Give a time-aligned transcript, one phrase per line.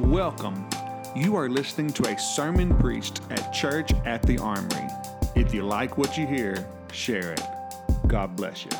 [0.00, 0.68] Welcome.
[1.14, 4.88] You are listening to a sermon preached at Church at the Armory.
[5.36, 7.40] If you like what you hear, share it.
[8.08, 8.72] God bless you.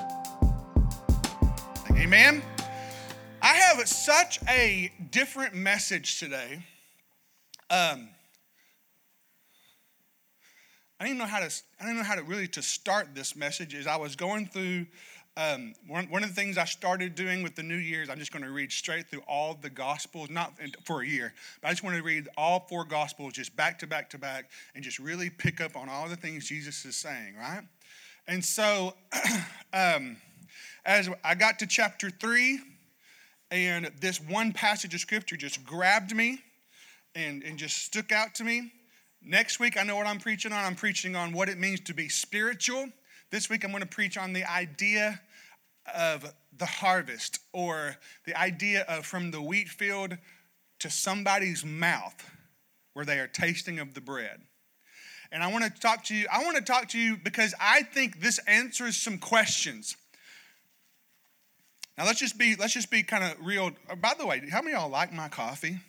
[1.92, 2.42] Amen.
[3.40, 6.64] I have such a different message today.
[7.70, 8.08] Um,
[10.98, 11.62] I didn't know how to.
[11.80, 13.72] I didn't know how to really to start this message.
[13.76, 14.86] As I was going through,
[15.36, 18.32] um, one, one of the things I started doing with the New Year's, I'm just
[18.32, 20.52] going to read straight through all the Gospels, not
[20.84, 23.86] for a year, but I just want to read all four Gospels just back to
[23.86, 27.34] back to back, and just really pick up on all the things Jesus is saying,
[27.36, 27.62] right?
[28.28, 28.94] And so,
[29.72, 30.16] um,
[30.86, 32.60] as I got to chapter three,
[33.50, 36.38] and this one passage of scripture just grabbed me
[37.16, 38.72] and, and just stuck out to me.
[39.20, 40.64] Next week, I know what I'm preaching on.
[40.64, 42.88] I'm preaching on what it means to be spiritual.
[43.34, 45.20] This week, I'm going to preach on the idea
[45.92, 47.96] of the harvest or
[48.26, 50.16] the idea of from the wheat field
[50.78, 52.30] to somebody's mouth
[52.92, 54.40] where they are tasting of the bread.
[55.32, 57.82] And I want to talk to you, I want to talk to you because I
[57.82, 59.96] think this answers some questions.
[61.98, 63.72] Now let's just be let's just be kind of real.
[63.90, 65.80] Uh, by the way, how many y'all like my coffee?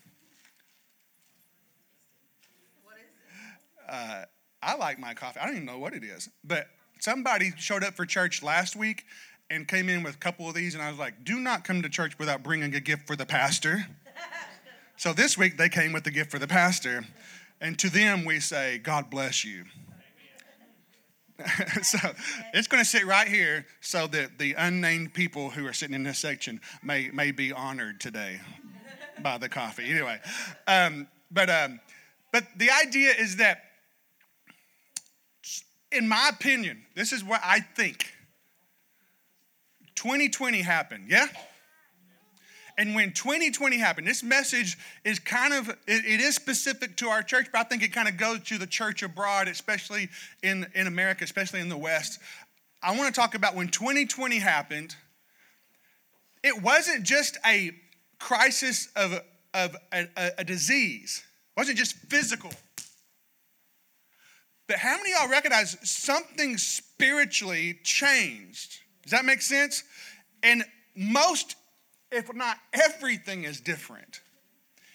[3.87, 4.23] Uh,
[4.63, 5.39] I like my coffee.
[5.39, 9.05] I don't even know what it is, but somebody showed up for church last week
[9.49, 11.81] and came in with a couple of these, and I was like, "Do not come
[11.81, 13.87] to church without bringing a gift for the pastor."
[14.97, 17.05] so this week they came with a gift for the pastor,
[17.61, 19.65] and to them we say, "God bless you."
[21.81, 21.97] so
[22.53, 26.03] it's going to sit right here so that the unnamed people who are sitting in
[26.03, 28.39] this section may, may be honored today
[29.21, 29.89] by the coffee.
[29.89, 30.19] Anyway,
[30.67, 31.79] um, but, um,
[32.31, 33.63] but the idea is that,
[35.95, 38.05] in my opinion, this is what I think
[39.95, 41.27] 2020 happened, yeah?
[42.77, 47.23] And when 2020 happened, this message is kind of, it, it is specific to our
[47.23, 50.09] church, but I think it kind of goes to the church abroad, especially
[50.43, 52.19] in, in America, especially in the West.
[52.83, 54.95] I want to talk about when 2020 happened,
[56.43, 57.71] it wasn't just a
[58.19, 59.13] crisis of,
[59.53, 61.23] of a, a, a disease,
[61.55, 62.51] it wasn't just physical.
[64.67, 68.79] But how many y'all recognize something spiritually changed?
[69.03, 69.83] Does that make sense?
[70.41, 70.63] And
[70.95, 71.55] most
[72.11, 74.21] if not everything is different.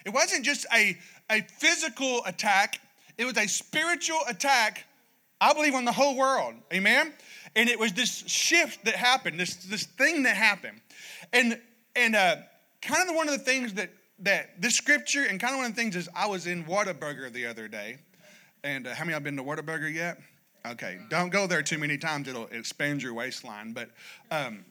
[0.05, 0.97] It wasn't just a,
[1.31, 2.81] a physical attack,
[3.19, 4.85] it was a spiritual attack,
[5.41, 6.55] I believe, on the whole world.
[6.73, 7.13] Amen?
[7.55, 10.81] And it was this shift that happened, this, this thing that happened.
[11.33, 11.61] And,
[11.95, 12.37] and uh,
[12.81, 15.77] kind of one of the things that, that this scripture, and kind of one of
[15.77, 17.99] the things is I was in Whataburger the other day.
[18.63, 20.19] And uh, how many y'all been to Whataburger yet?
[20.67, 23.73] Okay, don't go there too many times, it'll expand your waistline.
[23.73, 23.91] But
[24.31, 24.65] um,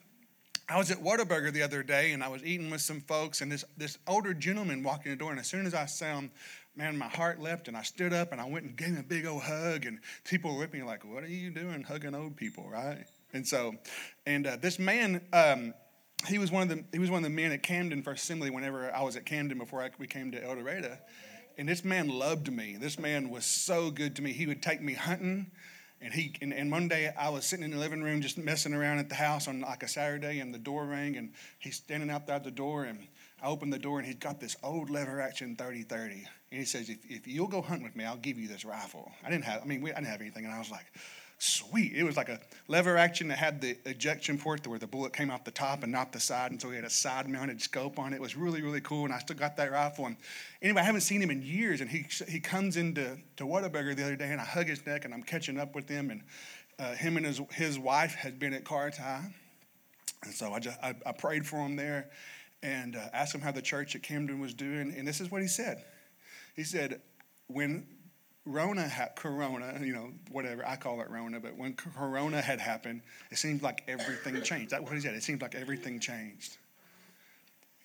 [0.67, 3.51] I was at Whataburger the other day and I was eating with some folks, and
[3.51, 5.31] this, this older gentleman walked in the door.
[5.31, 6.31] And as soon as I saw him,
[6.75, 9.03] man, my heart leapt, and I stood up and I went and gave him a
[9.03, 9.85] big old hug.
[9.85, 13.05] And people were me like, What are you doing hugging old people, right?
[13.33, 13.75] And so,
[14.25, 15.73] and uh, this man, um,
[16.27, 18.49] he was one of the he was one of the men at Camden First Assembly.
[18.49, 20.97] Whenever I was at Camden before I, we came to El Dorado,
[21.59, 22.77] and this man loved me.
[22.79, 24.31] This man was so good to me.
[24.31, 25.51] He would take me hunting.
[26.01, 28.73] And he and, and one day I was sitting in the living room just messing
[28.73, 32.09] around at the house on like a Saturday, and the door rang, and he's standing
[32.09, 32.99] out there the door, and
[33.43, 36.87] I opened the door, and he's got this old lever action 30-30, and he says,
[36.87, 39.61] if, "If you'll go hunt with me, I'll give you this rifle." I didn't have,
[39.61, 40.85] I mean, we, I didn't have anything, and I was like,
[41.39, 41.93] sweet.
[41.95, 45.31] It was like a lever action that had the ejection port where the bullet came
[45.31, 46.51] out the top and not the side.
[46.51, 48.17] And so he had a side mounted scope on it.
[48.17, 49.05] It was really, really cool.
[49.05, 50.05] And I still got that rifle.
[50.05, 50.17] And
[50.61, 51.79] anyway, I haven't seen him in years.
[51.81, 55.05] And he, he comes into to Whataburger the other day and I hug his neck
[55.05, 56.11] and I'm catching up with him.
[56.11, 56.21] And
[56.77, 59.31] uh, him and his, his wife had been at CARTI.
[60.23, 62.09] And so I, just, I, I prayed for him there
[62.61, 64.93] and uh, asked him how the church at Camden was doing.
[64.97, 65.85] And this is what he said.
[66.57, 67.01] He said,
[67.47, 67.87] when
[68.49, 73.01] Rona had Corona, you know, whatever I call it Rona, but when Corona had happened,
[73.29, 74.71] it seemed like everything changed.
[74.71, 75.13] That's what he said.
[75.13, 76.57] It seemed like everything changed.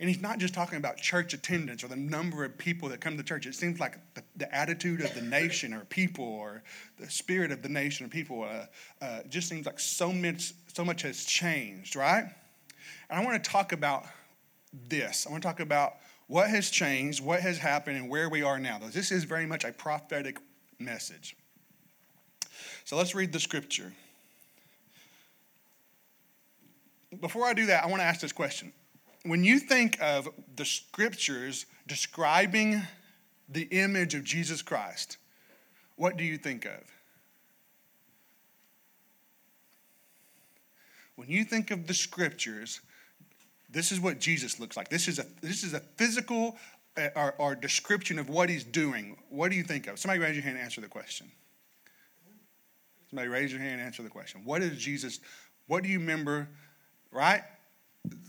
[0.01, 3.19] And he's not just talking about church attendance or the number of people that come
[3.19, 3.45] to church.
[3.47, 6.63] It seems like the, the attitude of the nation or people or
[6.99, 8.67] the spirit of the nation or people uh,
[9.05, 12.25] uh, just seems like so much, so much has changed, right?
[13.11, 14.07] And I want to talk about
[14.89, 15.27] this.
[15.27, 15.97] I want to talk about
[16.27, 18.79] what has changed, what has happened, and where we are now.
[18.79, 20.39] This is very much a prophetic
[20.79, 21.37] message.
[22.85, 23.93] So let's read the scripture.
[27.21, 28.73] Before I do that, I want to ask this question.
[29.25, 32.83] When you think of the scriptures describing
[33.49, 35.17] the image of Jesus Christ,
[35.97, 36.81] what do you think of?
[41.17, 42.81] When you think of the scriptures
[43.75, 44.89] this is what Jesus looks like.
[44.89, 46.57] This is a, this is a physical
[46.97, 49.99] Uh, or, or description of what he's doing, what do you think of?
[49.99, 51.29] Somebody raise your hand and answer the question.
[53.11, 54.43] Somebody raise your hand and answer the question.
[54.45, 55.19] What is Jesus,
[55.67, 56.49] what do you remember,
[57.11, 57.43] right?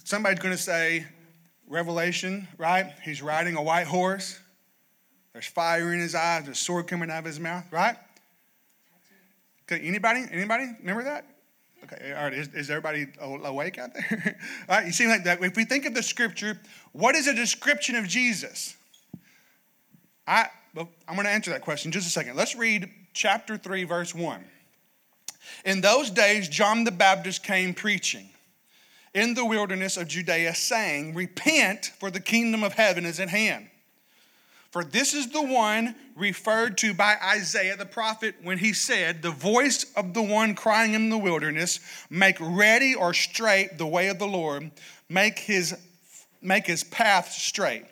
[0.03, 1.05] Somebody's going to say,
[1.67, 2.91] Revelation, right?
[3.03, 4.39] He's riding a white horse.
[5.33, 7.97] There's fire in his eyes, there's a sword coming out of his mouth, right?
[9.69, 10.25] Anybody?
[10.31, 11.25] Anybody remember that?
[11.83, 12.33] Okay, all right.
[12.33, 14.39] Is, is everybody awake out there?
[14.69, 15.43] all right, you seem like that.
[15.43, 16.59] If we think of the scripture,
[16.93, 18.75] what is a description of Jesus?
[20.27, 22.35] I, I'm going to answer that question just a second.
[22.35, 24.43] Let's read chapter 3, verse 1.
[25.65, 28.29] In those days, John the Baptist came preaching
[29.13, 33.69] in the wilderness of Judea, saying, Repent, for the kingdom of heaven is at hand.
[34.75, 39.31] For this is the one referred to by Isaiah the prophet when he said, The
[39.31, 41.79] voice of the one crying in the wilderness,
[42.09, 44.71] Make ready or straight the way of the Lord,
[45.07, 45.77] make his,
[46.41, 47.85] make his path straight.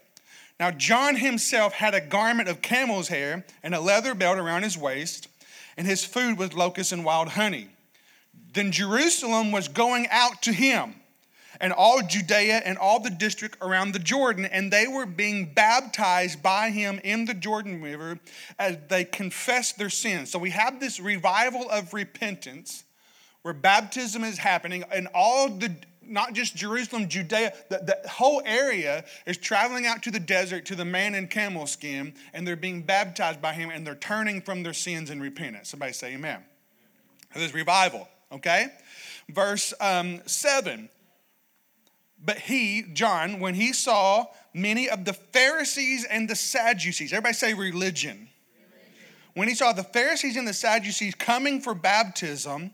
[0.60, 4.78] Now, John himself had a garment of camel's hair and a leather belt around his
[4.78, 5.30] waist,
[5.78, 7.70] and his food was locusts and wild honey.
[8.52, 10.96] Then Jerusalem was going out to him
[11.64, 16.44] and all Judea and all the district around the Jordan, and they were being baptized
[16.44, 18.20] by him in the Jordan River
[18.60, 20.30] as they confessed their sins.
[20.30, 22.84] So we have this revival of repentance
[23.44, 29.06] where baptism is happening, and all the not just Jerusalem, Judea, the, the whole area
[29.26, 32.82] is traveling out to the desert to the man in camel skin, and they're being
[32.82, 35.70] baptized by him, and they're turning from their sins and repentance.
[35.70, 36.44] Somebody say amen.
[37.34, 38.68] There's revival, okay?
[39.30, 40.90] Verse um, 7
[42.26, 47.54] but he, John, when he saw many of the Pharisees and the Sadducees, everybody say
[47.54, 47.70] religion.
[48.18, 48.30] religion.
[49.34, 52.72] When he saw the Pharisees and the Sadducees coming for baptism,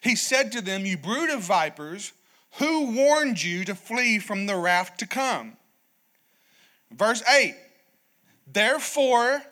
[0.00, 2.12] he said to them, You brood of vipers,
[2.58, 5.56] who warned you to flee from the wrath to come?
[6.90, 7.54] Verse 8
[8.50, 9.42] Therefore,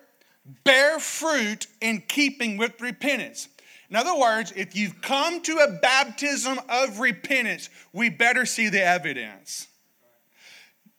[0.64, 3.48] bear fruit in keeping with repentance.
[3.88, 8.82] In other words, if you've come to a baptism of repentance, we better see the
[8.82, 9.68] evidence.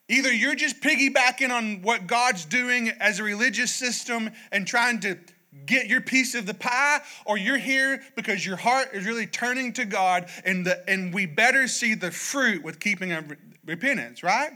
[0.09, 5.17] Either you're just piggybacking on what God's doing as a religious system and trying to
[5.65, 9.73] get your piece of the pie, or you're here because your heart is really turning
[9.73, 13.35] to God, and, the, and we better see the fruit with keeping of
[13.65, 14.51] repentance, right?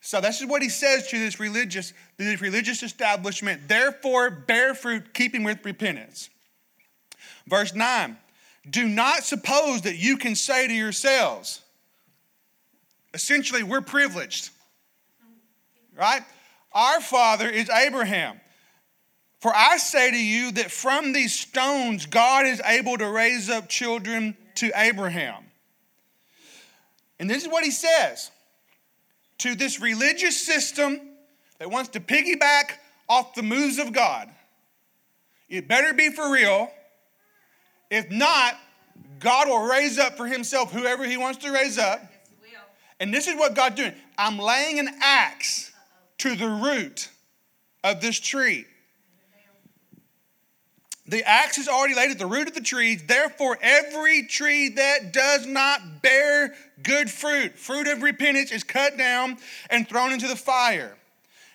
[0.00, 3.68] So this is what he says to this religious, this religious establishment.
[3.68, 6.30] Therefore, bear fruit, keeping with repentance.
[7.50, 8.16] Verse 9
[8.70, 11.60] Do not suppose that you can say to yourselves,
[13.12, 14.50] essentially, we're privileged,
[15.98, 16.22] right?
[16.72, 18.40] Our father is Abraham.
[19.40, 23.68] For I say to you that from these stones God is able to raise up
[23.68, 25.44] children to Abraham.
[27.18, 28.30] And this is what he says
[29.38, 31.00] to this religious system
[31.58, 32.72] that wants to piggyback
[33.08, 34.28] off the moves of God.
[35.48, 36.70] It better be for real
[37.90, 38.56] if not,
[39.18, 42.00] God will raise up for himself whoever he wants to raise up.
[42.98, 43.94] and this is what God's doing.
[44.16, 45.72] I'm laying an axe
[46.18, 47.08] to the root
[47.82, 48.66] of this tree.
[51.06, 52.94] The axe is already laid at the root of the tree.
[52.94, 59.36] Therefore, every tree that does not bear good fruit, fruit of repentance, is cut down
[59.70, 60.96] and thrown into the fire.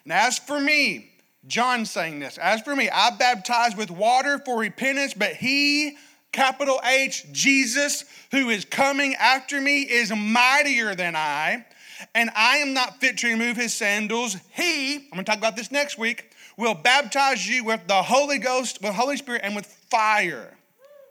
[0.04, 1.10] And as for me,
[1.48, 5.96] John saying this, as for me, I baptize with water for repentance, but he
[6.36, 11.66] capital H, Jesus, who is coming after me, is mightier than I,
[12.14, 14.36] and I am not fit to remove his sandals.
[14.52, 18.82] He, I'm gonna talk about this next week, will baptize you with the Holy Ghost,
[18.82, 20.58] with Holy Spirit, and with fire.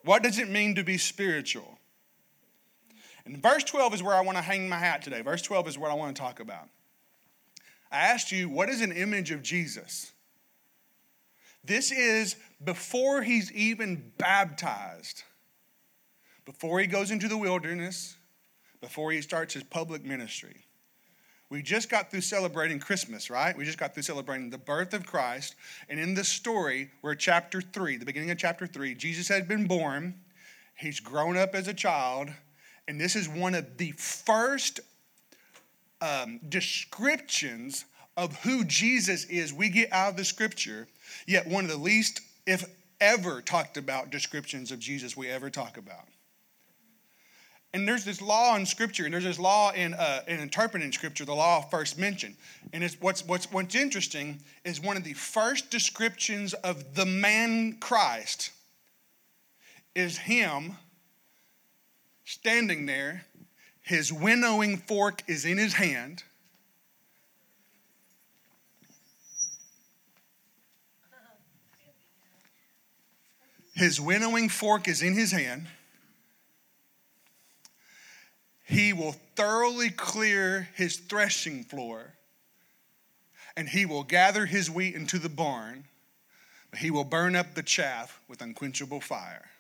[0.05, 1.79] What does it mean to be spiritual?
[3.25, 5.23] And verse 12 is where I want to hang my hat today.
[5.23, 6.69] Verse 12 is what I want to talk about.
[7.91, 10.13] I asked you, what is an image of Jesus?
[11.65, 15.23] This is before he's even baptized,
[16.45, 18.17] before he goes into the wilderness,
[18.81, 20.67] before he starts his public ministry.
[21.51, 23.57] We just got through celebrating Christmas, right?
[23.57, 25.55] We just got through celebrating the birth of Christ.
[25.89, 29.67] And in this story, we're chapter three, the beginning of chapter three, Jesus had been
[29.67, 30.15] born,
[30.75, 32.31] he's grown up as a child,
[32.89, 34.81] and this is one of the first
[36.01, 37.85] um, descriptions
[38.17, 40.89] of who Jesus is we get out of the scripture,
[41.27, 42.65] yet one of the least, if
[43.01, 46.09] ever, talked about descriptions of Jesus we ever talk about.
[47.75, 51.25] And there's this law in Scripture, and there's this law in, uh, in interpreting Scripture,
[51.25, 52.37] the law first mentioned.
[52.73, 57.79] And it's, what's, what's, what's interesting is one of the first descriptions of the man
[57.81, 58.53] Christ
[59.97, 60.77] is him
[62.25, 63.25] standing there.
[63.83, 66.23] His winnowing fork is in his hand
[73.75, 75.67] his winnowing fork is in his hand.
[78.65, 82.15] He will thoroughly clear his threshing floor,
[83.57, 85.85] and he will gather his wheat into the barn,
[86.71, 89.51] but he will burn up the chaff with unquenchable fire.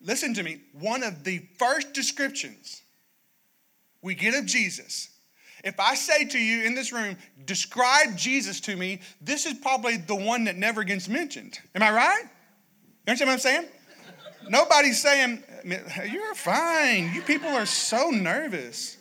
[0.00, 0.60] Listen to me.
[0.72, 2.82] One of the first descriptions
[4.02, 5.15] we get of Jesus
[5.64, 9.96] if I say to you in this room, describe Jesus to me, this is probably
[9.96, 11.58] the one that never gets mentioned.
[11.74, 12.22] Am I right?
[12.22, 13.66] You understand what I'm saying?
[14.48, 17.12] Nobody's saying, You're fine.
[17.14, 18.96] You people are so nervous.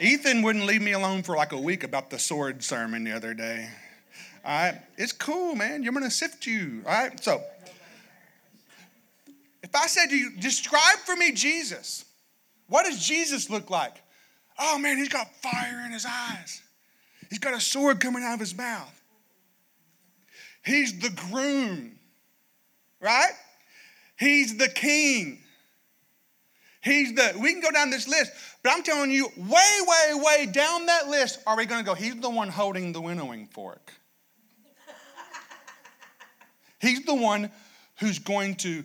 [0.00, 3.34] Ethan wouldn't leave me alone for like a week about the sword sermon the other
[3.34, 3.68] day.
[4.44, 5.82] All right, it's cool, man.
[5.82, 6.82] You're gonna sift you.
[6.86, 7.42] All right, so
[9.62, 12.04] if I said to you, describe for me Jesus,
[12.68, 14.02] what does Jesus look like?
[14.58, 16.62] Oh man, he's got fire in his eyes.
[17.30, 19.02] He's got a sword coming out of his mouth.
[20.64, 21.92] He's the groom,
[23.00, 23.32] right?
[24.16, 25.40] He's the king.
[26.80, 28.32] He's the, we can go down this list,
[28.62, 31.94] but I'm telling you, way, way, way down that list, are we going to go?
[31.94, 33.92] He's the one holding the winnowing fork.
[36.78, 37.50] He's the one
[38.00, 38.84] who's going to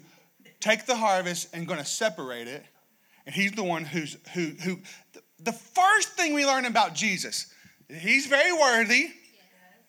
[0.61, 2.63] take the harvest and going to separate it.
[3.25, 4.79] And he's the one who's, who, who,
[5.43, 7.47] the first thing we learn about Jesus,
[7.89, 9.11] he's very worthy.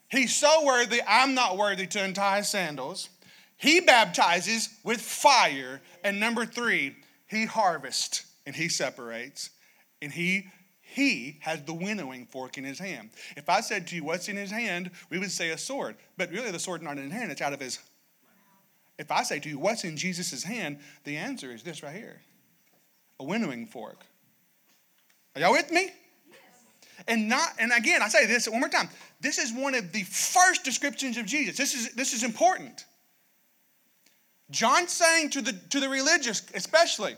[0.08, 3.08] He's so worthy, I'm not worthy to untie his sandals.
[3.56, 5.80] He baptizes with fire.
[6.02, 6.96] And number three,
[7.28, 9.50] he harvests and he separates.
[10.02, 10.48] And he
[10.82, 13.10] he has the winnowing fork in his hand.
[13.36, 14.90] If I said to you, What's in his hand?
[15.08, 15.94] we would say a sword.
[16.16, 17.78] But really, the sword's not in his hand, it's out of his.
[18.98, 20.80] If I say to you, What's in Jesus' hand?
[21.04, 22.20] the answer is this right here
[23.20, 24.04] a winnowing fork.
[25.34, 25.90] Are y'all with me?
[27.08, 28.88] And not, and again, I say this one more time.
[29.20, 31.56] This is one of the first descriptions of Jesus.
[31.56, 32.84] This is this is important.
[34.50, 37.16] John saying to the to the religious, especially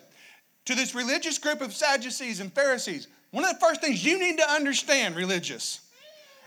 [0.66, 4.38] to this religious group of Sadducees and Pharisees, one of the first things you need
[4.38, 5.80] to understand, religious,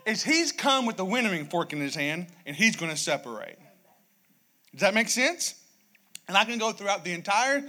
[0.05, 3.57] is he's come with the winnowing fork in his hand and he's going to separate.
[4.71, 5.55] Does that make sense?
[6.27, 7.63] And I can go throughout the entire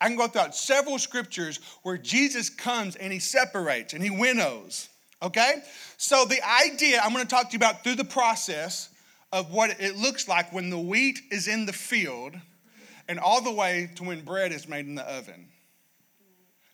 [0.00, 4.88] I can go throughout several scriptures where Jesus comes and he separates and he winnows.
[5.22, 5.62] Okay?
[5.98, 8.88] So, the idea I'm going to talk to you about through the process
[9.32, 12.34] of what it looks like when the wheat is in the field
[13.08, 15.48] and all the way to when bread is made in the oven.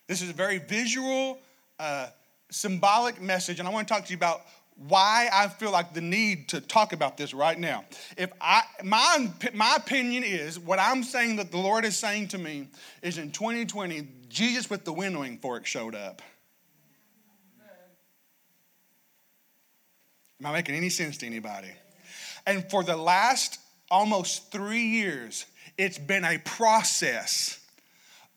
[0.06, 1.38] This is a very visual,
[1.78, 2.08] uh,
[2.50, 4.42] symbolic message, and I want to talk to you about
[4.76, 7.84] why I feel like the need to talk about this right now.
[8.18, 12.38] If I my my opinion is what I'm saying that the Lord is saying to
[12.38, 12.68] me
[13.00, 16.20] is in 2020 Jesus with the winnowing fork showed up.
[20.40, 21.70] Am I making any sense to anybody?
[22.46, 23.58] And for the last
[23.90, 25.46] almost 3 years
[25.78, 27.58] it's been a process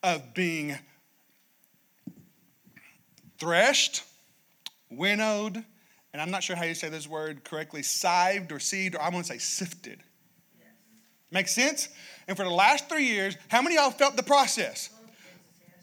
[0.01, 0.77] of being
[3.37, 4.03] threshed,
[4.89, 5.65] winnowed,
[6.13, 9.11] and I'm not sure how you say this word correctly, sived or seed, or I'm
[9.11, 10.01] going to say sifted.
[10.57, 10.67] Yes.
[11.31, 11.89] Make sense?
[12.27, 14.89] And for the last three years, how many of y'all felt the process?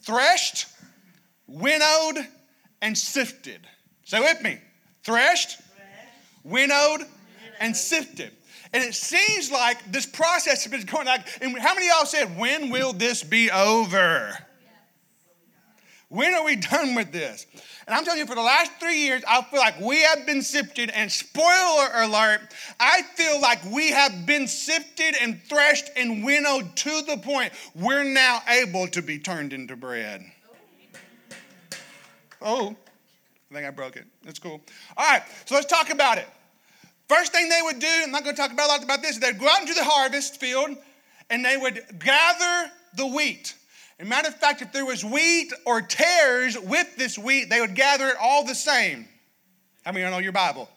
[0.02, 0.66] Threshed,
[1.46, 2.26] winnowed,
[2.82, 3.60] and sifted.
[4.04, 4.58] Say with me.
[5.04, 5.60] Threshed,
[6.44, 7.02] winnowed,
[7.60, 8.32] and sifted.
[8.72, 12.06] And it seems like this process has been going like, and how many of y'all
[12.06, 14.36] said, when will this be over?
[16.16, 17.44] When are we done with this?
[17.86, 20.40] And I'm telling you, for the last three years, I feel like we have been
[20.40, 22.40] sifted, and spoiler alert,
[22.80, 28.02] I feel like we have been sifted and threshed and winnowed to the point we're
[28.02, 30.24] now able to be turned into bread.
[32.40, 32.74] Oh,
[33.50, 34.06] I think I broke it.
[34.24, 34.62] That's cool.
[34.96, 36.28] All right, so let's talk about it.
[37.10, 39.18] First thing they would do, I'm not going to talk about a lot about this,
[39.18, 40.78] they'd go out into the harvest field
[41.28, 43.54] and they would gather the wheat.
[43.98, 47.60] As a matter of fact, if there was wheat or tares with this wheat, they
[47.60, 49.08] would gather it all the same.
[49.84, 50.68] How many of you know your Bible?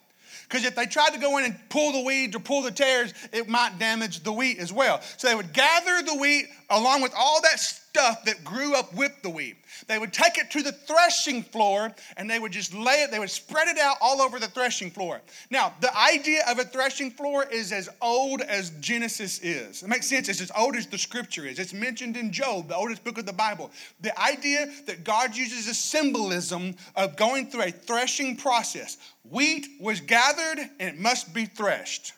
[0.48, 3.14] Because if they tried to go in and pull the weeds or pull the tares,
[3.32, 5.02] it might damage the wheat as well.
[5.18, 7.60] So they would gather the wheat along with all that
[7.90, 9.56] stuff that grew up with the wheat.
[9.88, 13.20] They would take it to the threshing floor and they would just lay it, they
[13.20, 15.22] would spread it out all over the threshing floor.
[15.50, 19.84] Now, the idea of a threshing floor is as old as Genesis is.
[19.84, 20.30] It makes sense.
[20.30, 21.60] It's as old as the scripture is.
[21.60, 23.72] It's mentioned in Job, the oldest book of the Bible.
[24.02, 28.98] The idea that God uses a symbolism of going through a threshing process.
[29.30, 32.14] Wheat was gathered and it must be threshed.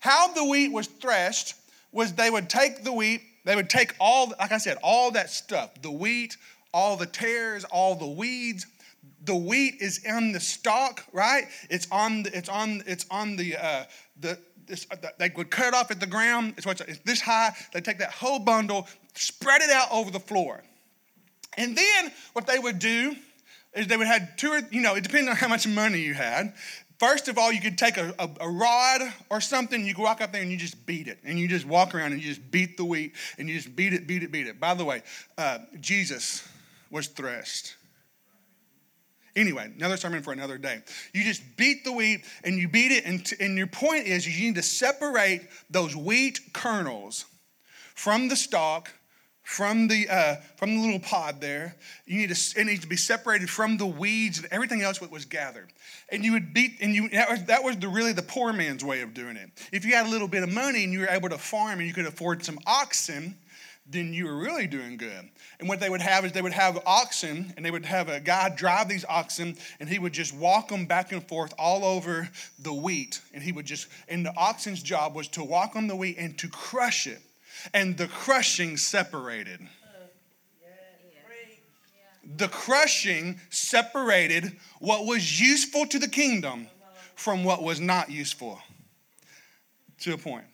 [0.00, 1.54] How the wheat was threshed
[1.92, 5.30] was they would take the wheat, they would take all, like I said, all that
[5.30, 6.36] stuff the wheat,
[6.74, 8.66] all the tares, all the weeds.
[9.24, 11.44] The wheat is in the stalk, right?
[11.70, 13.84] It's on, the, it's on, it's on the, uh,
[14.20, 16.54] the, this, uh, they would cut it off at the ground.
[16.56, 17.52] It's, it's this high.
[17.72, 20.62] They take that whole bundle, spread it out over the floor.
[21.56, 23.14] And then what they would do
[23.74, 26.14] is they would have two or, you know, it depends on how much money you
[26.14, 26.52] had.
[26.98, 30.22] First of all, you could take a, a, a, rod or something, you could walk
[30.22, 31.18] up there and you just beat it.
[31.24, 33.92] And you just walk around and you just beat the wheat and you just beat
[33.92, 34.58] it, beat it, beat it.
[34.58, 35.02] By the way,
[35.36, 36.48] uh, Jesus
[36.90, 37.76] was threshed.
[39.34, 40.80] Anyway, another sermon for another day.
[41.12, 44.26] You just beat the wheat and you beat it, and, t- and your point is
[44.26, 47.26] you need to separate those wheat kernels
[47.94, 48.90] from the stalk
[49.46, 51.76] from the uh, from the little pod there.
[52.04, 55.10] You need to it needs to be separated from the weeds and everything else that
[55.10, 55.72] was gathered.
[56.08, 58.84] And you would beat and you that was, that was the, really the poor man's
[58.84, 59.48] way of doing it.
[59.70, 61.86] If you had a little bit of money and you were able to farm and
[61.86, 63.36] you could afford some oxen,
[63.88, 65.30] then you were really doing good.
[65.60, 68.18] And what they would have is they would have oxen and they would have a
[68.18, 72.28] guy drive these oxen and he would just walk them back and forth all over
[72.58, 73.20] the wheat.
[73.32, 76.36] And he would just, and the oxen's job was to walk on the wheat and
[76.38, 77.22] to crush it
[77.72, 79.60] and the crushing separated.
[82.36, 86.66] The crushing separated what was useful to the kingdom
[87.14, 88.60] from what was not useful
[90.00, 90.44] to a point.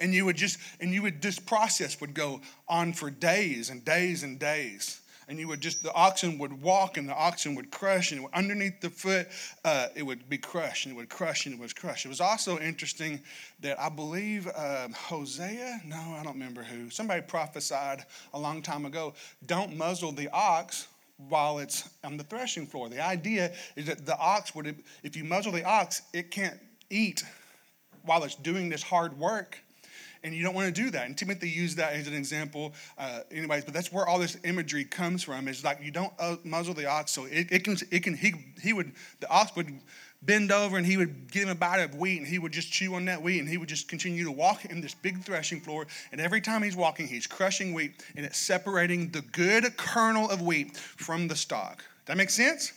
[0.00, 3.84] And you would just, and you would, this process would go on for days and
[3.84, 7.70] days and days and you would just the oxen would walk and the oxen would
[7.70, 9.28] crush and underneath the foot
[9.64, 12.04] uh, it would be crushed and it would crush and it was crushed.
[12.04, 13.20] It was also interesting
[13.60, 18.84] that i believe um, hosea no i don't remember who somebody prophesied a long time
[18.84, 19.14] ago
[19.46, 20.88] don't muzzle the ox
[21.28, 22.88] while it's on the threshing floor.
[22.88, 26.58] The idea is that the ox would if you muzzle the ox it can't
[26.90, 27.24] eat
[28.04, 29.58] while it's doing this hard work
[30.24, 31.06] and you don't want to do that.
[31.06, 33.64] And Timothy used that as an example, uh, anyways.
[33.64, 35.48] But that's where all this imagery comes from.
[35.48, 38.34] It's like you don't uh, muzzle the ox, so it, it can it can he
[38.62, 39.72] he would the ox would
[40.22, 42.72] bend over and he would give him a bite of wheat and he would just
[42.72, 45.60] chew on that wheat and he would just continue to walk in this big threshing
[45.60, 45.86] floor.
[46.12, 50.40] And every time he's walking, he's crushing wheat and it's separating the good kernel of
[50.40, 51.84] wheat from the stalk.
[52.06, 52.72] That makes sense?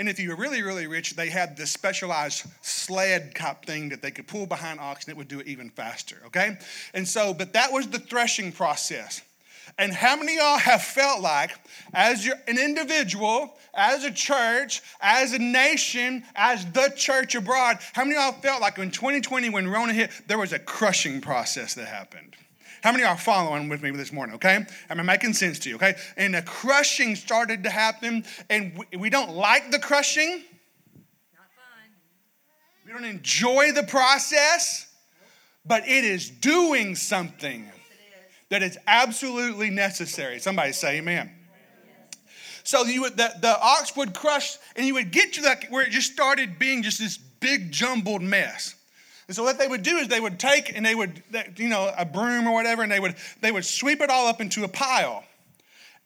[0.00, 4.00] And if you were really, really rich, they had this specialized sled type thing that
[4.00, 5.10] they could pull behind oxen.
[5.10, 6.56] It would do it even faster, okay?
[6.94, 9.20] And so, but that was the threshing process.
[9.76, 11.50] And how many y'all have felt like,
[11.92, 18.16] as an individual, as a church, as a nation, as the church abroad, how many
[18.16, 22.36] y'all felt like in 2020 when Rona hit, there was a crushing process that happened?
[22.82, 24.64] How many are following with me this morning, okay?
[24.88, 25.94] Am I making sense to you, okay?
[26.16, 30.42] And the crushing started to happen, and we, we don't like the crushing.
[31.34, 31.90] Not fun.
[32.86, 34.90] We don't enjoy the process,
[35.66, 37.70] but it is doing something
[38.48, 40.38] that is absolutely necessary.
[40.38, 41.30] Somebody say amen.
[42.64, 45.84] So you would, the, the ox would crush, and you would get to that where
[45.84, 48.74] it just started being just this big jumbled mess.
[49.30, 51.22] And so what they would do is they would take and they would,
[51.54, 54.40] you know, a broom or whatever, and they would they would sweep it all up
[54.40, 55.22] into a pile.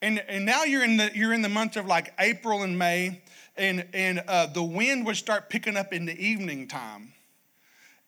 [0.02, 3.22] And and now you're in the you're in the month of like April and May,
[3.56, 7.14] and and uh, the wind would start picking up in the evening time.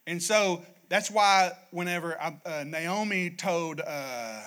[0.07, 3.81] And so that's why whenever I, uh, Naomi told.
[3.81, 4.43] Uh,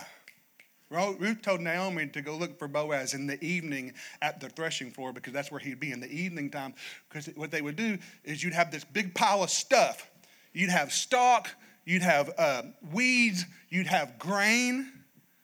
[0.91, 5.13] Ruth told Naomi to go look for Boaz in the evening at the threshing floor
[5.13, 6.73] because that's where he'd be in the evening time.
[7.08, 10.09] Because what they would do is you'd have this big pile of stuff
[10.54, 11.50] You'd have stalk,
[11.86, 14.92] you'd have uh, weeds, you'd have grain,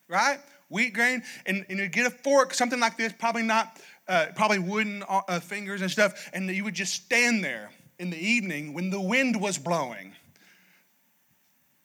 [0.07, 0.39] right?
[0.69, 4.59] Wheat grain, and, and you get a fork, something like this, probably not, uh, probably
[4.59, 8.73] wooden uh, uh, fingers and stuff, and you would just stand there in the evening
[8.73, 10.13] when the wind was blowing.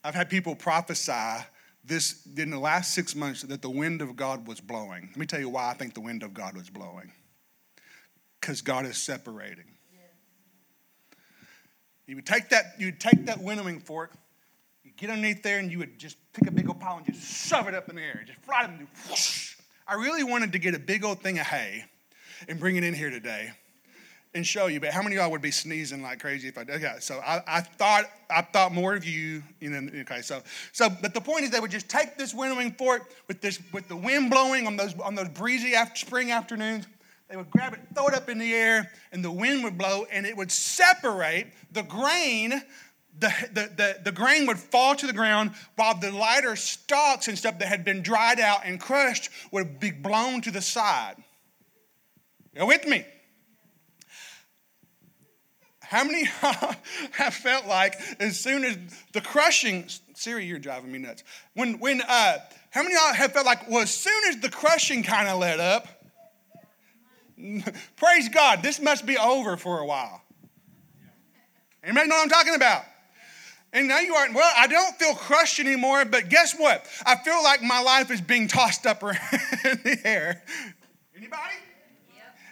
[0.03, 1.45] I've had people prophesy
[1.85, 5.09] this in the last six months that the wind of God was blowing.
[5.09, 7.13] Let me tell you why I think the wind of God was blowing.
[8.41, 9.65] Because God is separating.
[12.11, 14.11] You would take that, you would take that winnowing fork,
[14.83, 17.47] you get underneath there, and you would just pick a big old pile and just
[17.47, 18.71] shove it up in the air, just fly it.
[19.09, 19.55] Whoosh.
[19.87, 21.85] I really wanted to get a big old thing of hay
[22.49, 23.53] and bring it in here today
[24.35, 24.81] and show you.
[24.81, 26.83] But how many of y'all would be sneezing like crazy if I did?
[26.83, 29.45] Okay, so I, I thought I thought more of you.
[29.61, 30.43] You know, okay, so
[30.73, 33.87] so but the point is they would just take this winnowing fork with this with
[33.87, 36.89] the wind blowing on those on those breezy after, spring afternoons
[37.31, 40.05] they would grab it, throw it up in the air, and the wind would blow,
[40.11, 42.61] and it would separate the grain.
[43.21, 47.39] The, the, the, the grain would fall to the ground while the lighter stalks and
[47.39, 51.17] stuff that had been dried out and crushed would be blown to the side.
[52.53, 53.07] You with me?
[55.81, 56.25] How many
[57.13, 58.77] have felt like as soon as
[59.13, 61.23] the crushing, Siri, you're driving me nuts.
[61.55, 62.39] When, when, uh,
[62.71, 65.61] how many y'all have felt like, well, as soon as the crushing kind of let
[65.61, 66.00] up,
[67.97, 70.23] Praise God, this must be over for a while.
[71.83, 72.85] Anybody know what I'm talking about?
[73.73, 76.87] And now you aren't, well, I don't feel crushed anymore, but guess what?
[77.07, 79.11] I feel like my life is being tossed up in
[79.85, 80.43] the air.
[81.17, 81.55] Anybody?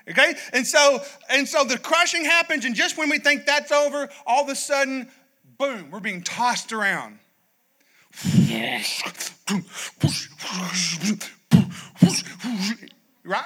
[0.09, 0.35] Okay?
[0.53, 4.45] And so, and so the crushing happens, and just when we think that's over, all
[4.45, 5.11] of a sudden,
[5.59, 7.19] boom, we're being tossed around.
[13.25, 13.45] Right?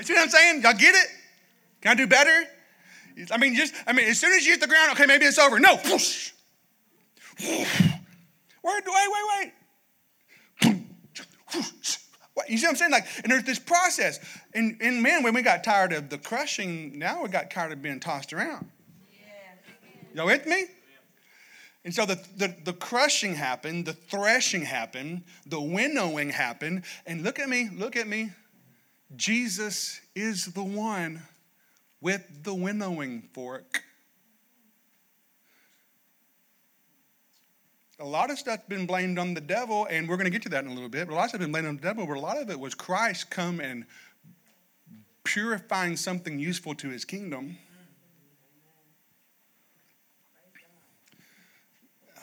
[0.00, 0.62] You see what I'm saying?
[0.62, 1.06] Y'all get it?
[1.82, 2.44] Can I do better?
[3.30, 5.38] I mean, just, I mean, as soon as you hit the ground, okay, maybe it's
[5.38, 5.60] over.
[5.60, 5.78] No.
[8.62, 9.52] Wait, wait, wait,
[12.36, 12.50] wait.
[12.50, 12.90] You see what I'm saying?
[12.90, 14.20] Like, and there's this process.
[14.52, 17.80] And, and man, when we got tired of the crushing, now we got tired of
[17.80, 18.68] being tossed around.
[20.14, 20.66] Y'all with me?
[21.84, 26.84] And so the, the, the, crushing happened, the threshing happened, the winnowing happened.
[27.06, 28.30] And look at me, look at me.
[29.16, 31.22] Jesus is the one
[32.00, 33.82] with the winnowing fork.
[37.98, 40.48] A lot of stuff's been blamed on the devil, and we're going to get to
[40.50, 41.06] that in a little bit.
[41.06, 42.58] But a lot of stuff been blamed on the devil, but a lot of it
[42.58, 43.84] was Christ come and
[45.24, 47.58] purifying something useful to his kingdom.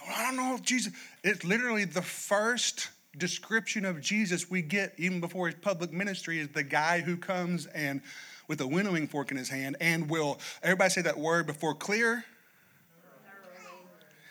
[0.09, 5.19] I don't know if Jesus, it's literally the first description of Jesus we get even
[5.19, 8.01] before his public ministry is the guy who comes and
[8.47, 12.23] with a winnowing fork in his hand and will, everybody say that word before clear?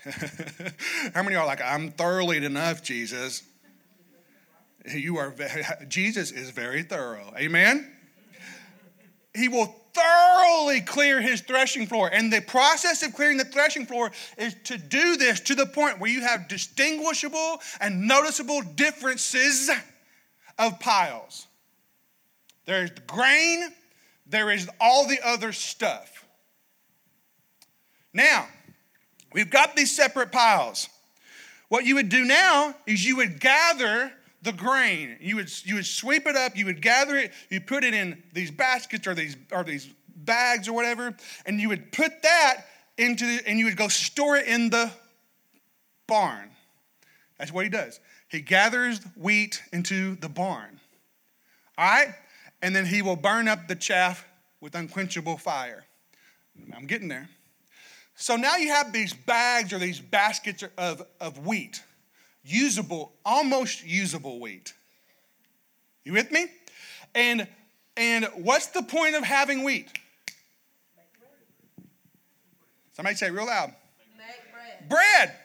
[1.14, 3.42] How many are like, I'm thoroughly enough, Jesus?
[4.88, 5.34] You are,
[5.88, 7.32] Jesus is very thorough.
[7.36, 7.92] Amen?
[9.34, 12.10] He will thoroughly clear his threshing floor.
[12.12, 15.98] And the process of clearing the threshing floor is to do this to the point
[15.98, 19.70] where you have distinguishable and noticeable differences
[20.58, 21.46] of piles.
[22.66, 23.68] There's the grain,
[24.26, 26.24] there is all the other stuff.
[28.12, 28.48] Now,
[29.32, 30.88] we've got these separate piles.
[31.68, 34.12] What you would do now is you would gather
[34.46, 35.16] the grain.
[35.20, 38.22] You would, you would sweep it up, you would gather it, you put it in
[38.32, 42.62] these baskets or these, or these bags or whatever, and you would put that
[42.96, 44.90] into, the, and you would go store it in the
[46.06, 46.48] barn.
[47.38, 47.98] That's what he does.
[48.28, 50.80] He gathers wheat into the barn.
[51.76, 52.14] All right?
[52.62, 54.24] And then he will burn up the chaff
[54.60, 55.84] with unquenchable fire.
[56.74, 57.28] I'm getting there.
[58.14, 61.82] So now you have these bags or these baskets of, of wheat
[62.46, 64.72] usable, almost usable wheat.
[66.04, 66.46] You with me?
[67.14, 67.48] And
[67.96, 69.88] and what's the point of having wheat?
[72.92, 73.74] Somebody say real loud.
[74.88, 74.88] bread.
[74.88, 75.36] Bread.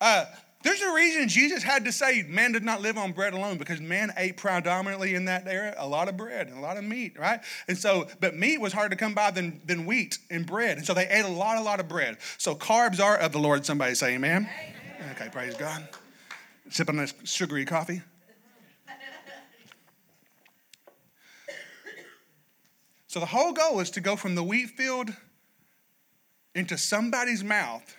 [0.00, 0.24] Uh,
[0.62, 3.80] there's a reason Jesus had to say man did not live on bread alone because
[3.80, 7.16] man ate predominantly in that era a lot of bread and a lot of meat,
[7.18, 7.40] right?
[7.68, 10.78] And so, but meat was harder to come by than, than wheat and bread.
[10.78, 12.18] And so they ate a lot, a lot of bread.
[12.38, 13.64] So carbs are of the Lord.
[13.64, 14.48] Somebody say amen.
[14.50, 14.77] amen.
[15.12, 15.88] Okay, praise God.
[16.70, 18.02] Sipping this sugary coffee.
[23.06, 25.10] So the whole goal is to go from the wheat field
[26.54, 27.96] into somebody's mouth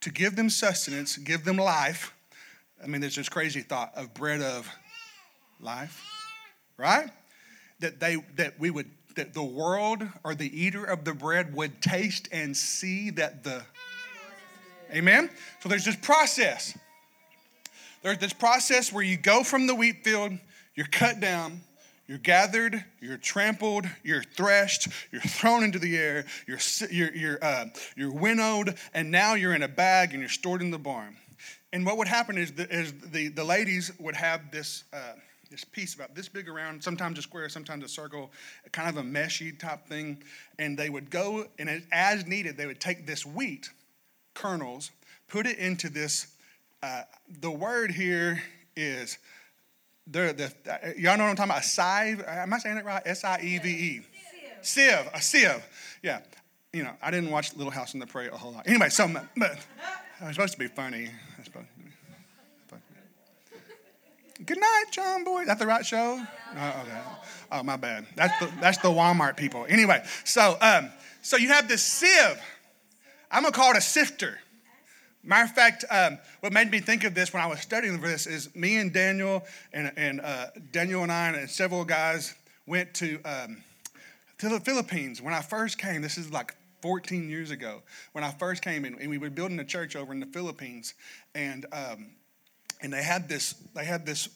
[0.00, 2.12] to give them sustenance, give them life.
[2.82, 4.68] I mean, there's this crazy thought of bread of
[5.60, 6.04] life,
[6.76, 7.08] right?
[7.78, 11.80] That they that we would that the world or the eater of the bread would
[11.80, 13.62] taste and see that the
[14.92, 15.30] Amen.
[15.60, 16.76] So there's this process.
[18.02, 20.32] There's this process where you go from the wheat field,
[20.74, 21.60] you're cut down,
[22.06, 26.58] you're gathered, you're trampled, you're threshed, you're thrown into the air, you're,
[26.90, 30.70] you're, you're, uh, you're winnowed, and now you're in a bag and you're stored in
[30.70, 31.16] the barn.
[31.72, 35.12] And what would happen is the, is the, the ladies would have this, uh,
[35.50, 38.30] this piece about this big around, sometimes a square, sometimes a circle,
[38.72, 40.22] kind of a meshy type thing.
[40.58, 43.68] And they would go, and as needed, they would take this wheat
[44.38, 44.90] kernels,
[45.28, 46.28] put it into this
[46.82, 47.02] uh,
[47.40, 48.42] the word here
[48.76, 49.18] is
[50.06, 51.62] the, uh, y'all know what I'm talking about?
[51.62, 52.24] A sieve.
[52.26, 53.02] Am I saying it right?
[53.04, 54.02] S I E V E.
[54.62, 55.08] Sieve.
[55.12, 55.66] A sieve.
[56.02, 56.20] Yeah.
[56.72, 58.66] You know, I didn't watch Little House on the Prairie a whole lot.
[58.66, 59.58] Anyway, so but
[60.20, 61.10] I'm supposed to be funny.
[64.46, 65.44] Good night, John Boy.
[65.46, 66.24] That the right show?
[66.56, 67.00] Oh, okay.
[67.50, 68.06] Oh, my bad.
[68.14, 69.66] That's the that's the Walmart people.
[69.68, 70.90] Anyway, so um,
[71.22, 72.40] so you have this sieve.
[73.30, 74.38] I'm gonna call it a sifter.
[75.22, 78.08] Matter of fact, um, what made me think of this when I was studying for
[78.08, 82.34] this is me and Daniel and, and uh, Daniel and I and several guys
[82.66, 83.62] went to, um,
[84.38, 86.00] to the Philippines when I first came.
[86.00, 89.58] This is like 14 years ago when I first came in, and we were building
[89.58, 90.94] a church over in the Philippines,
[91.34, 92.10] and um,
[92.80, 94.28] and they had this they had this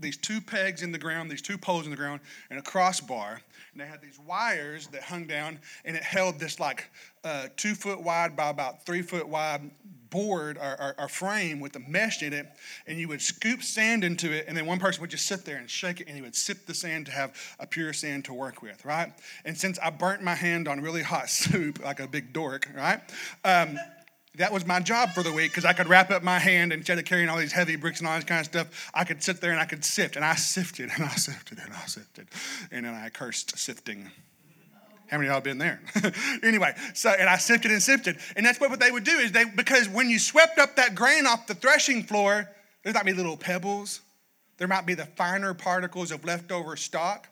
[0.00, 3.40] these two pegs in the ground, these two poles in the ground, and a crossbar.
[3.72, 6.90] And they had these wires that hung down, and it held this like
[7.24, 9.70] uh, two foot wide by about three foot wide
[10.10, 12.46] board or, or, or, frame with a mesh in it,
[12.86, 15.56] and you would scoop sand into it, and then one person would just sit there
[15.56, 18.34] and shake it, and he would sip the sand to have a pure sand to
[18.34, 19.12] work with, right?
[19.44, 23.00] And since I burnt my hand on really hot soup, like a big dork, right?
[23.44, 23.78] Um,
[24.36, 26.98] that was my job for the week because I could wrap up my hand instead
[26.98, 28.90] of carrying all these heavy bricks and all this kind of stuff.
[28.94, 31.72] I could sit there and I could sift, and I sifted and I sifted and
[31.72, 32.28] I sifted,
[32.70, 34.10] and then I cursed sifting.
[35.10, 35.80] How many of y'all been there?
[36.44, 39.44] anyway, so and I sifted and sifted, and that's what they would do is they
[39.44, 42.48] because when you swept up that grain off the threshing floor,
[42.84, 44.00] there might be little pebbles,
[44.58, 47.26] there might be the finer particles of leftover stalk.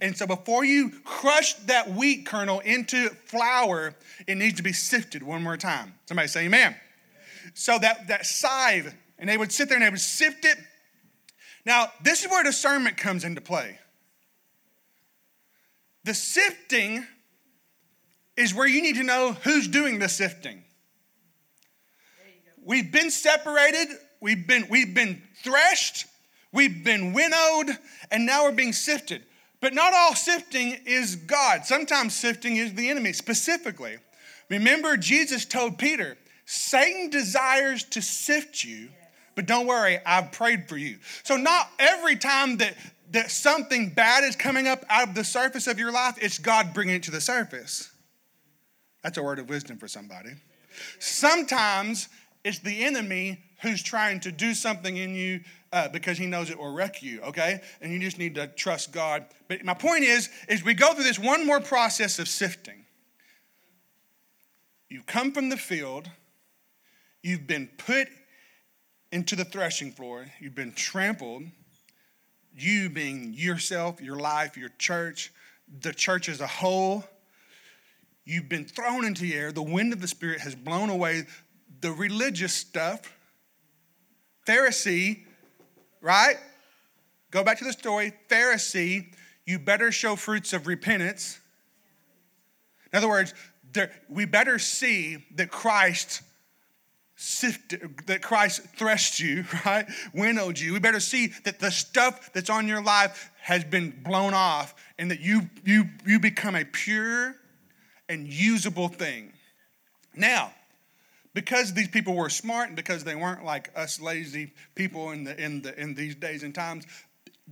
[0.00, 3.94] And so before you crush that wheat kernel into flour,
[4.26, 5.94] it needs to be sifted one more time.
[6.06, 6.76] Somebody say amen.
[7.54, 10.58] So that, that sieve, and they would sit there and they would sift it.
[11.66, 13.78] Now, this is where discernment comes into play.
[16.04, 17.06] The sifting
[18.36, 20.62] is where you need to know who's doing the sifting.
[22.64, 23.88] We've been separated,
[24.20, 26.06] we've been, we've been threshed,
[26.52, 27.76] we've been winnowed,
[28.10, 29.22] and now we're being sifted.
[29.60, 31.66] But not all sifting is God.
[31.66, 33.12] Sometimes sifting is the enemy.
[33.12, 33.98] Specifically,
[34.48, 38.88] remember Jesus told Peter, Satan desires to sift you,
[39.36, 40.98] but don't worry, I've prayed for you.
[41.22, 42.74] So, not every time that,
[43.12, 46.74] that something bad is coming up out of the surface of your life, it's God
[46.74, 47.90] bringing it to the surface.
[49.02, 50.30] That's a word of wisdom for somebody.
[50.98, 52.08] Sometimes
[52.44, 55.40] it's the enemy who's trying to do something in you
[55.72, 57.60] uh, because he knows it will wreck you, okay?
[57.80, 59.26] And you just need to trust God.
[59.48, 62.84] But my point is, is we go through this one more process of sifting.
[64.88, 66.10] You come from the field,
[67.22, 68.08] you've been put
[69.12, 71.44] into the threshing floor, you've been trampled,
[72.52, 75.32] you being yourself, your life, your church,
[75.80, 77.04] the church as a whole.
[78.24, 79.52] You've been thrown into the air.
[79.52, 81.26] The wind of the Spirit has blown away
[81.80, 83.16] the religious stuff.
[84.46, 85.24] Pharisee
[86.00, 86.36] right?
[87.30, 88.12] Go back to the story.
[88.28, 89.14] Pharisee,
[89.46, 91.38] you better show fruits of repentance.
[92.92, 93.34] In other words,
[93.72, 96.22] there, we better see that Christ
[97.16, 99.86] sifted, that Christ threshed you, right?
[100.12, 100.72] Winnowed you.
[100.72, 105.10] We better see that the stuff that's on your life has been blown off and
[105.10, 107.34] that you, you, you become a pure
[108.08, 109.32] and usable thing.
[110.14, 110.52] Now,
[111.34, 115.42] because these people were smart and because they weren't like us lazy people in, the,
[115.42, 116.84] in, the, in these days and times,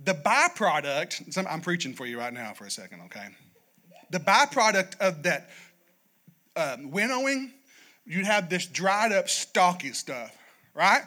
[0.03, 3.27] the byproduct, some, I'm preaching for you right now for a second, okay?
[4.11, 5.49] The byproduct of that
[6.55, 7.53] um, winnowing,
[8.05, 10.35] you'd have this dried up, stalky stuff,
[10.73, 11.03] right?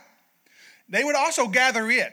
[0.88, 2.12] They would also gather it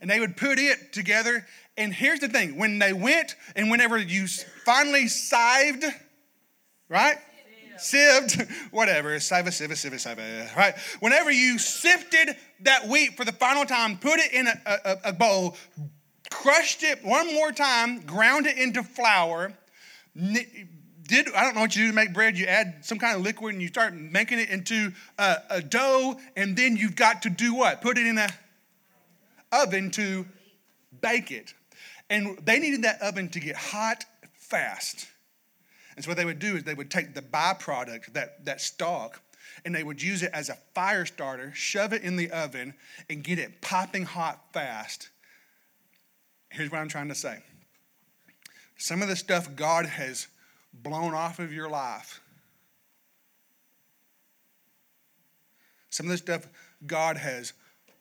[0.00, 1.46] and they would put it together.
[1.76, 4.26] And here's the thing when they went and whenever you
[4.64, 5.84] finally sived,
[6.88, 7.16] right?
[7.82, 10.74] Sieved, whatever, sieve, sieve, sieve, sieve, right?
[11.00, 15.12] Whenever you sifted that wheat for the final time, put it in a, a, a
[15.12, 15.56] bowl,
[16.30, 19.52] crushed it one more time, ground it into flour,
[20.14, 22.38] did I don't know what you do to make bread.
[22.38, 26.18] You add some kind of liquid and you start making it into a, a dough,
[26.36, 27.82] and then you've got to do what?
[27.82, 28.28] Put it in a
[29.52, 30.24] oven to
[31.00, 31.54] bake it.
[32.08, 35.08] And they needed that oven to get hot fast.
[35.96, 39.20] And so what they would do is they would take the byproduct, that, that stalk,
[39.64, 42.74] and they would use it as a fire starter, shove it in the oven,
[43.08, 45.10] and get it popping hot fast.
[46.50, 47.38] Here's what I'm trying to say.
[48.76, 50.26] Some of the stuff God has
[50.72, 52.20] blown off of your life,
[55.90, 56.48] some of the stuff
[56.86, 57.52] God has,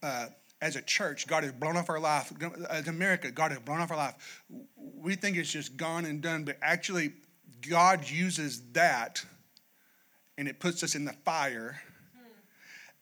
[0.02, 0.28] uh,
[0.62, 2.32] as a church, God has blown off our life.
[2.70, 4.44] As America, God has blown off our life.
[4.78, 7.14] We think it's just gone and done, but actually,
[7.68, 9.24] God uses that
[10.38, 11.82] and it puts us in the fire.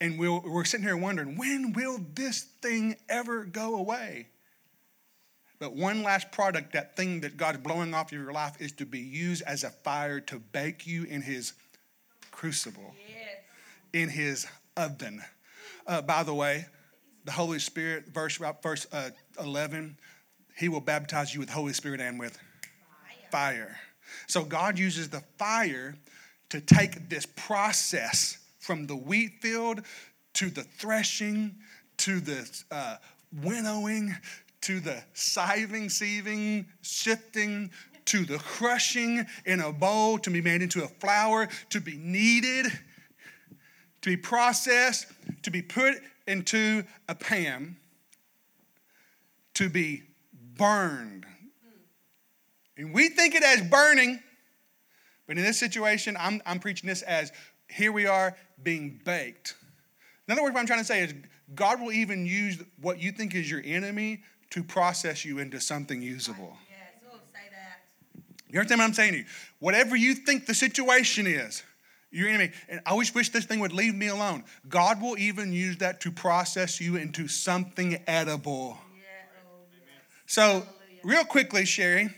[0.02, 4.28] And we we are sitting here wondering, when will this thing ever go away?
[5.60, 8.86] But one last product, that thing that God's blowing off of your life, is to
[8.86, 11.54] be used as a fire to bake you in His
[12.32, 13.40] crucible, yes.
[13.92, 15.22] in His oven.
[15.86, 16.66] Uh, by the way,
[17.26, 19.98] the Holy Spirit, verse, verse uh, 11,
[20.58, 22.38] He will baptize you with Holy Spirit and with
[23.32, 23.56] fire.
[23.58, 23.80] fire.
[24.28, 25.96] So God uses the fire
[26.50, 29.82] to take this process from the wheat field
[30.34, 31.56] to the threshing
[31.98, 32.96] to the uh,
[33.44, 34.16] winnowing
[34.62, 37.72] to the siving, sieving, sifting,
[38.06, 42.66] to the crushing in a bowl to be made into a flour, to be kneaded,
[44.02, 45.08] to be processed,
[45.44, 45.96] to be put
[46.28, 47.76] into a pan,
[49.54, 50.04] to be
[50.58, 51.26] burned.
[52.80, 54.22] And we think it as burning,
[55.28, 57.34] but in this situation, I'm, I'm preaching this as
[57.68, 59.56] here we are being baked.
[60.28, 61.14] In other words, what I'm trying to say is
[61.54, 66.02] God will even use what you think is your enemy to process you into something
[66.02, 66.56] usable.
[66.70, 68.22] Yes, oh, say that.
[68.50, 69.26] You understand what I'm saying to you?
[69.60, 71.62] Whatever you think the situation is,
[72.12, 74.46] your enemy, and I always wish this thing would leave me alone.
[74.70, 78.78] God will even use that to process you into something edible.
[78.96, 79.04] Yeah,
[79.52, 79.84] oh, yes.
[80.28, 80.64] So,
[81.04, 82.16] real quickly, Sherry,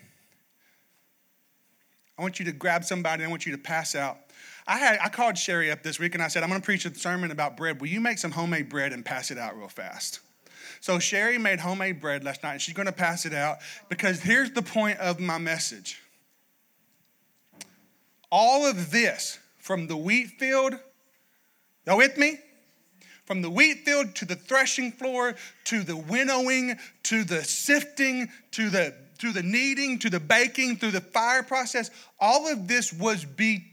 [2.22, 3.24] I want you to grab somebody.
[3.24, 4.20] I want you to pass out.
[4.68, 6.86] I had I called Sherry up this week and I said I'm going to preach
[6.86, 7.82] a sermon about bread.
[7.82, 10.20] Will you make some homemade bread and pass it out real fast?
[10.82, 13.58] So Sherry made homemade bread last night and she's going to pass it out
[13.90, 16.00] because here's the point of my message.
[18.32, 20.76] All of this from the wheat field,
[21.88, 22.38] y'all with me?
[23.26, 28.70] From the wheat field to the threshing floor to the winnowing to the sifting to
[28.70, 33.24] the to the kneading to the baking through the fire process, all of this was
[33.24, 33.66] be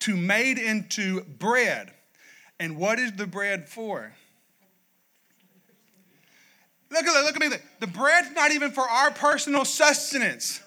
[0.00, 1.92] to made into bread.
[2.58, 4.12] And what is the bread for?
[6.90, 7.56] Look at look at me.
[7.80, 10.60] The bread's not even for our personal sustenance.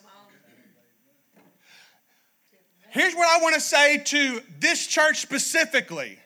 [2.89, 6.17] Here's what I want to say to this church specifically.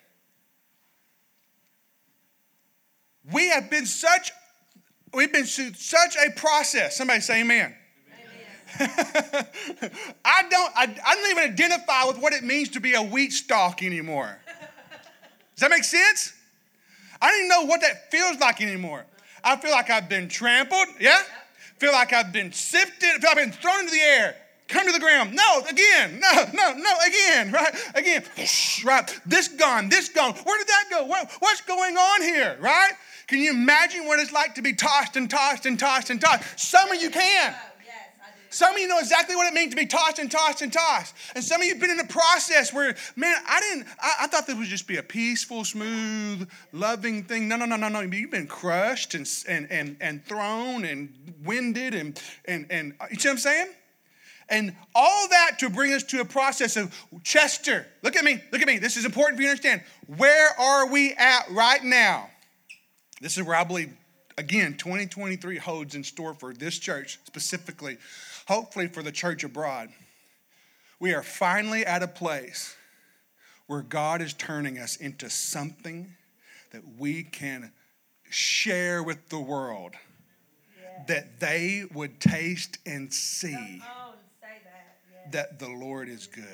[3.32, 4.32] We have been such,
[5.14, 6.98] we've been through such a process.
[6.98, 7.76] Somebody say amen.
[8.80, 13.34] I don't I, I don't even identify with what it means to be a wheat
[13.34, 14.38] stalk anymore.
[15.56, 16.34] Does that make sense?
[17.22, 19.06] I don't even know what that feels like anymore.
[19.44, 21.22] I feel like I've been trampled, yeah?
[21.78, 24.36] Feel like I've been sifted, feel like I've been thrown into the air,
[24.68, 25.34] come to the ground.
[25.34, 27.76] No, again, no, no, no, again, right?
[27.96, 28.24] Again,
[28.86, 29.20] right?
[29.26, 30.34] This gone, this gone.
[30.34, 31.06] Where did that go?
[31.06, 32.92] What, what's going on here, right?
[33.28, 36.60] Can you imagine what it's like to be tossed and tossed and tossed and tossed?
[36.60, 37.56] Some of you can.
[38.50, 41.16] Some of you know exactly what it means to be tossed and tossed and tossed.
[41.36, 44.28] And some of you have been in a process where, man, I didn't, I, I
[44.28, 47.48] thought this would just be a peaceful, smooth, loving thing.
[47.48, 48.02] No, no, no, no, no.
[48.02, 53.20] You've been crushed and, and, and, and thrown and winded and, and, and, uh, you
[53.20, 53.68] see what I'm saying?
[54.50, 58.62] And all that to bring us to a process of Chester, look at me, look
[58.62, 58.80] at me.
[58.80, 59.84] This is important for you to understand.
[60.18, 62.30] Where are we at right now?
[63.22, 63.94] This is where I believe,
[64.40, 67.98] again, 2023 holds in store for this church specifically,
[68.48, 69.90] hopefully for the church abroad.
[71.00, 72.76] We are finally at a place
[73.68, 76.16] where God is turning us into something
[76.72, 77.72] that we can
[78.30, 79.94] share with the world,
[81.08, 83.82] that they would taste and see
[84.42, 85.32] that.
[85.32, 86.46] That the Lord is good.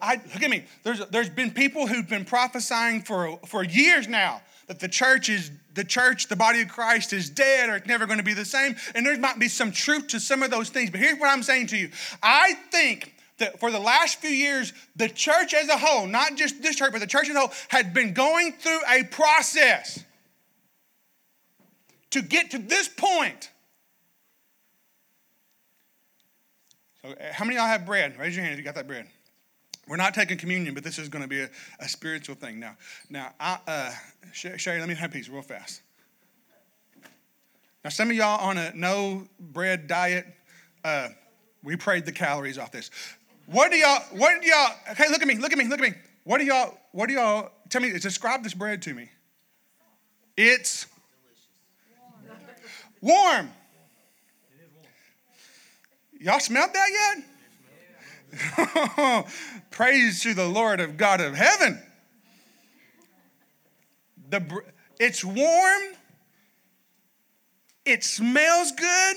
[0.00, 0.64] I look at me.
[0.84, 5.50] There's there's been people who've been prophesying for for years now that the church is
[5.74, 8.44] the church, the body of Christ is dead or it's never going to be the
[8.44, 8.74] same.
[8.94, 10.90] And there might be some truth to some of those things.
[10.90, 11.90] But here's what I'm saying to you.
[12.22, 16.62] I think that for the last few years, the church as a whole, not just
[16.62, 20.02] this church, but the church as a whole, had been going through a process
[22.10, 23.50] to get to this point.
[27.02, 28.18] So, how many of y'all have bread?
[28.18, 29.06] Raise your hand if you got that bread.
[29.88, 32.60] We're not taking communion, but this is going to be a, a spiritual thing.
[32.60, 32.76] Now,
[33.10, 33.90] now, I, uh,
[34.32, 35.82] Sherry, let me have a piece real fast.
[37.84, 40.26] Now, some of y'all on a no bread diet,
[40.84, 41.08] uh,
[41.64, 42.90] we prayed the calories off this.
[43.46, 44.00] What do y'all?
[44.12, 44.72] What do y'all?
[44.92, 45.36] Okay, look at me.
[45.36, 45.66] Look at me.
[45.66, 45.96] Look at me.
[46.24, 46.78] What do y'all?
[46.92, 47.50] What do y'all?
[47.68, 47.90] Tell me.
[47.98, 49.10] Describe this bread to me.
[50.36, 50.86] It's
[53.00, 53.24] warm.
[53.24, 53.50] warm.
[56.20, 57.24] Y'all smelled that yet?
[59.70, 61.80] Praise to the Lord of God of heaven.
[64.30, 64.62] The,
[64.98, 65.82] it's warm.
[67.84, 69.16] It smells good.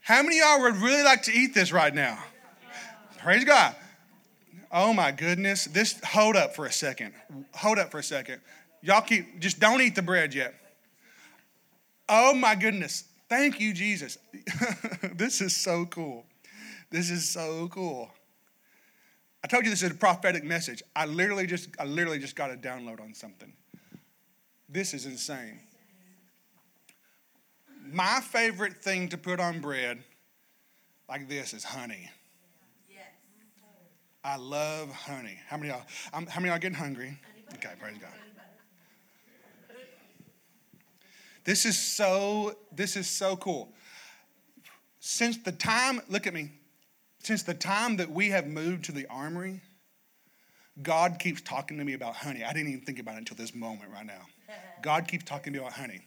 [0.00, 2.18] How many of y'all would really like to eat this right now?
[3.18, 3.76] Praise God.
[4.72, 5.66] Oh my goodness.
[5.66, 7.12] This hold up for a second.
[7.54, 8.40] Hold up for a second.
[8.82, 10.54] Y'all keep just don't eat the bread yet.
[12.08, 13.04] Oh my goodness.
[13.28, 14.18] Thank you, Jesus.
[15.14, 16.24] this is so cool.
[16.90, 18.10] This is so cool.
[19.42, 20.82] I told you this is a prophetic message.
[20.94, 23.52] I literally just I literally just got a download on something.
[24.68, 25.60] This is insane.
[27.92, 30.02] My favorite thing to put on bread
[31.08, 32.10] like this is honey.
[34.22, 35.38] I love honey.
[35.48, 35.76] How many of
[36.12, 36.24] y'all?
[36.28, 37.18] How many y'all getting hungry?
[37.54, 38.10] Okay, praise God.
[41.44, 42.54] This is so.
[42.70, 43.72] This is so cool.
[45.00, 46.50] Since the time, look at me.
[47.22, 49.60] Since the time that we have moved to the armory,
[50.82, 52.42] God keeps talking to me about honey.
[52.42, 54.26] I didn't even think about it until this moment right now.
[54.82, 56.00] God keeps talking to me about honey.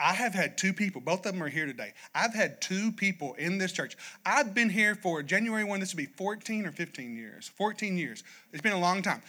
[0.00, 1.92] I have had two people, both of them are here today.
[2.14, 3.96] I've had two people in this church.
[4.24, 7.48] I've been here for January 1, this will be 14 or 15 years.
[7.56, 8.22] 14 years.
[8.52, 9.22] It's been a long time.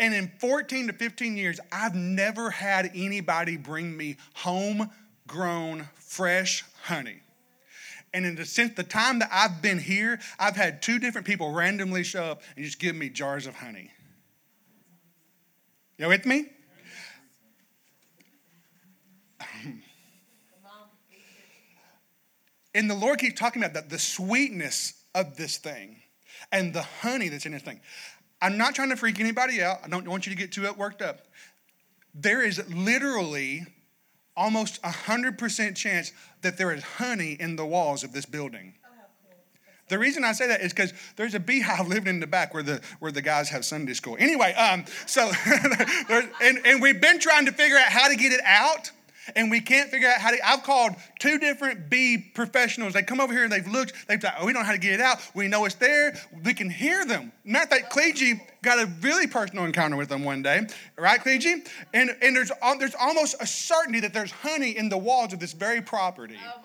[0.00, 7.20] And in 14 to 15 years, I've never had anybody bring me homegrown, fresh honey.
[8.16, 11.52] And in the since the time that I've been here, I've had two different people
[11.52, 13.90] randomly show up and just give me jars of honey.
[15.98, 16.46] You with me?
[19.38, 19.82] Um,
[22.74, 25.98] and the Lord keeps talking about that the sweetness of this thing
[26.50, 27.80] and the honey that's in this thing.
[28.40, 29.80] I'm not trying to freak anybody out.
[29.84, 31.20] I don't want you to get too worked up.
[32.14, 33.66] There is literally
[34.36, 36.12] almost a 100% chance
[36.42, 38.74] that there is honey in the walls of this building.
[39.88, 42.62] The reason I say that is because there's a beehive living in the back where
[42.62, 44.16] the where the guys have Sunday school.
[44.18, 45.30] Anyway, um, so
[46.42, 48.90] and, and we've been trying to figure out how to get it out
[49.34, 50.46] and we can't figure out how to.
[50.46, 52.92] I've called two different bee professionals.
[52.92, 53.94] They come over here and they've looked.
[54.06, 55.18] They've thought, oh, we don't know how to get it out.
[55.34, 56.16] We know it's there.
[56.44, 57.32] We can hear them.
[57.44, 60.66] Matter of fact, Clegy got a really personal encounter with them one day,
[60.96, 61.66] right, Clegy?
[61.94, 65.52] And and there's there's almost a certainty that there's honey in the walls of this
[65.52, 66.36] very property.
[66.46, 66.60] Oh.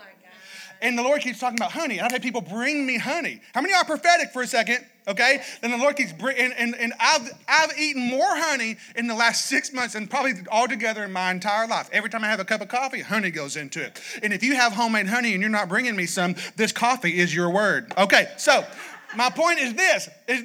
[0.81, 1.97] And the Lord keeps talking about honey.
[1.97, 3.41] And I've had people bring me honey.
[3.53, 4.85] How many are prophetic for a second?
[5.07, 5.41] Okay?
[5.61, 9.15] And the Lord keeps bringing, and, and, and I've, I've eaten more honey in the
[9.15, 11.89] last six months than probably all together in my entire life.
[11.91, 14.01] Every time I have a cup of coffee, honey goes into it.
[14.23, 17.33] And if you have homemade honey and you're not bringing me some, this coffee is
[17.33, 17.93] your word.
[17.97, 18.65] Okay, so
[19.15, 20.43] my point is this is,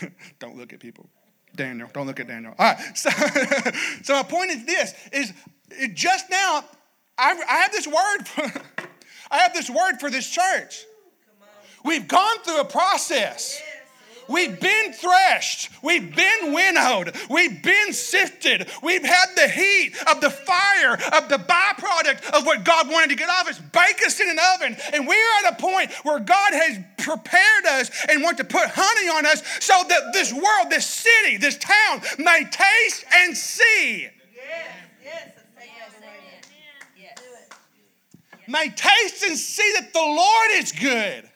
[0.38, 1.08] don't look at people.
[1.54, 2.54] Daniel, don't look at Daniel.
[2.58, 3.10] All right, so,
[4.02, 5.32] so my point is this is
[5.94, 6.64] just now,
[7.18, 8.52] I, I have this word.
[9.30, 10.84] I have this word for this church.
[11.84, 13.62] We've gone through a process.
[14.28, 15.70] We've been threshed.
[15.82, 17.16] We've been winnowed.
[17.30, 18.68] We've been sifted.
[18.82, 23.16] We've had the heat of the fire of the byproduct of what God wanted to
[23.16, 24.76] get off us, bake us in an oven.
[24.92, 29.08] And we're at a point where God has prepared us and want to put honey
[29.08, 34.02] on us so that this world, this city, this town may taste and see.
[34.02, 34.12] Yes.
[35.04, 35.30] Yes.
[35.34, 35.46] Yes.
[38.48, 41.28] May taste and see that the Lord is good.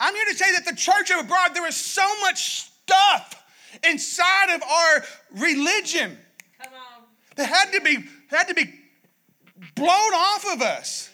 [0.00, 3.42] I'm here to say that the church of abroad, there is so much stuff
[3.88, 5.04] inside of our
[5.40, 6.18] religion
[7.36, 8.72] that had to be had to be
[9.74, 11.10] blown off of us,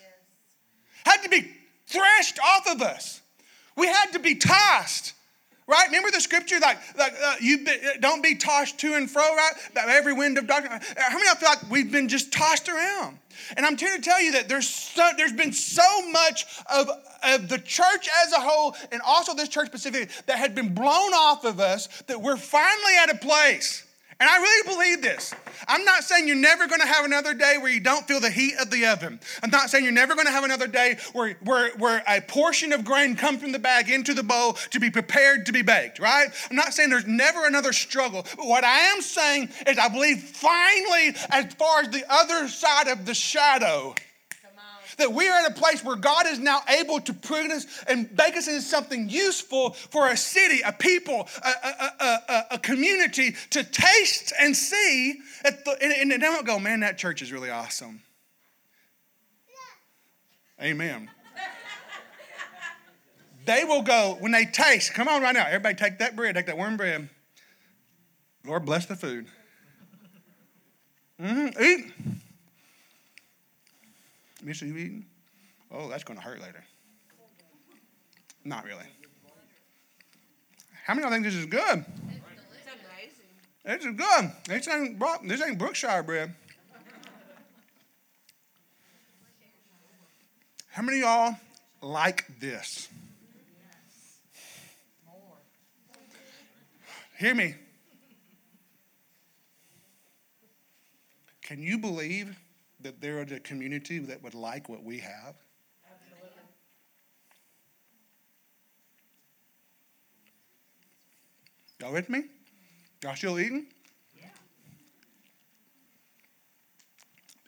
[1.04, 1.50] had to be
[1.86, 3.20] threshed off of us.
[3.76, 5.14] We had to be tossed.
[5.70, 5.86] Right?
[5.86, 9.52] Remember the scripture like, like uh, you be, don't be tossed to and fro, right?
[9.76, 10.72] Every wind of doctrine.
[10.96, 13.18] How many of you feel like we've been just tossed around?
[13.56, 16.44] And I'm here to tell you that there's so, there's been so much
[16.74, 16.90] of,
[17.22, 21.14] of the church as a whole, and also this church specifically, that had been blown
[21.14, 23.84] off of us that we're finally at a place.
[24.20, 25.34] And I really believe this.
[25.66, 28.54] I'm not saying you're never to have another day where you don't feel the heat
[28.60, 29.18] of the oven.
[29.42, 32.84] I'm not saying you're never to have another day where, where, where a portion of
[32.84, 36.28] grain comes from the bag into the bowl to be prepared to be baked, right?
[36.50, 38.26] I'm not saying there's never another struggle.
[38.36, 42.88] But what I am saying is I believe finally, as far as the other side
[42.88, 43.94] of the shadow.
[45.00, 48.08] That we are at a place where God is now able to prune us and
[48.16, 53.34] make us into something useful for a city, a people, a, a, a, a, community
[53.50, 55.20] to taste and see.
[55.44, 58.00] At the, and, and they don't go, man, that church is really awesome.
[60.62, 61.10] Amen.
[63.46, 66.46] they will go, when they taste, come on right now, everybody take that bread, take
[66.46, 67.08] that warm bread.
[68.44, 69.26] Lord bless the food.
[71.20, 71.92] Mm-hmm, eat.
[74.42, 75.02] Mister, you?
[75.70, 76.64] Oh, that's going to hurt later.
[78.44, 78.86] Not really.
[80.84, 81.84] How many of you think this is good?
[83.64, 83.84] It's amazing.
[83.84, 84.32] This is good.
[84.48, 86.34] This ain't, this ain't Brookshire bread.
[90.70, 91.36] How many of y'all
[91.82, 92.88] like this?
[97.18, 97.54] Hear me.
[101.42, 102.34] Can you believe
[102.82, 105.34] that there is a community that would like what we have?
[111.80, 112.24] Y'all with me?
[113.02, 113.66] Y'all still eating?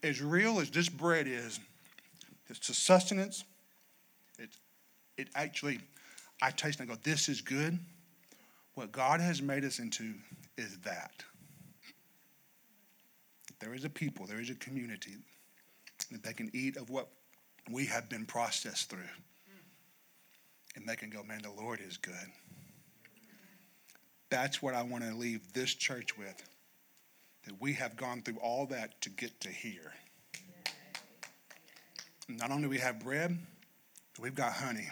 [0.03, 1.61] As real as this bread is,
[2.49, 3.45] it's a sustenance.
[4.39, 4.49] It,
[5.17, 5.79] it actually,
[6.41, 7.79] I taste and I go, this is good.
[8.75, 10.15] What God has made us into
[10.57, 11.23] is that.
[13.63, 15.13] There is a people, there is a community
[16.11, 17.07] that they can eat of what
[17.71, 19.09] we have been processed through.
[20.75, 22.15] And they can go, man, the Lord is good.
[24.31, 26.43] That's what I want to leave this church with.
[27.45, 29.93] that we have gone through all that to get to here.
[32.29, 33.39] Not only do we have bread,
[34.21, 34.89] we've got honey.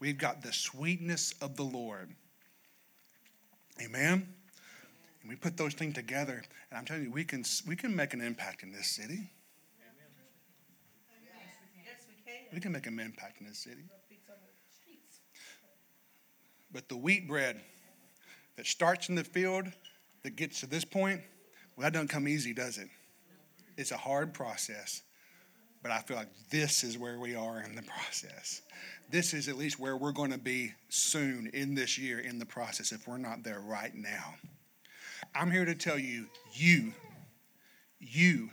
[0.00, 2.10] We've got the sweetness of the Lord.
[3.82, 4.28] Amen.
[5.22, 8.12] And we put those things together, and I'm telling you, we can we can make
[8.12, 9.30] an impact in this city.
[11.84, 12.42] Yes, we can.
[12.52, 13.84] We can make an impact in this city.
[16.72, 17.60] But the wheat bread
[18.56, 19.66] that starts in the field,
[20.22, 21.20] that gets to this point,
[21.76, 22.88] well, that doesn't come easy, does it?
[23.76, 25.02] It's a hard process.
[25.82, 28.62] But I feel like this is where we are in the process.
[29.10, 32.46] This is at least where we're going to be soon in this year in the
[32.46, 34.34] process if we're not there right now.
[35.34, 36.92] I'm here to tell you, you,
[37.98, 38.50] you,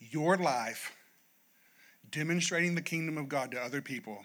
[0.00, 0.92] your life,
[2.10, 4.24] demonstrating the kingdom of God to other people,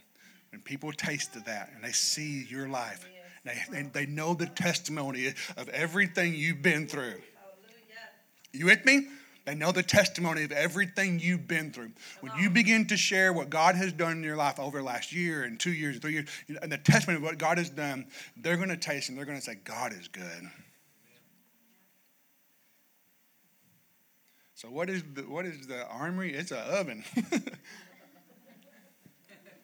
[0.51, 3.07] when people taste of that and they see your life,
[3.45, 7.21] they, they, they know the testimony of everything you've been through.
[8.53, 9.07] You with me?
[9.45, 11.91] They know the testimony of everything you've been through.
[12.21, 15.11] When you begin to share what God has done in your life over the last
[15.11, 16.29] year and two years, three years,
[16.61, 18.05] and the testimony of what God has done,
[18.37, 20.49] they're going to taste and they're going to say, God is good.
[24.63, 26.33] So what is the what is the armory?
[26.33, 27.03] It's an oven.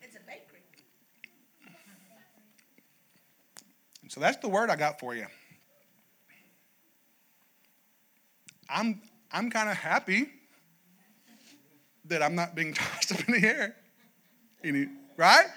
[0.02, 0.60] It's a bakery.
[4.10, 5.28] so that's the word I got for you.
[8.70, 10.28] I'm I'm kind of happy
[12.06, 13.76] that I'm not being tossed up in the air.
[14.64, 15.48] Any, right?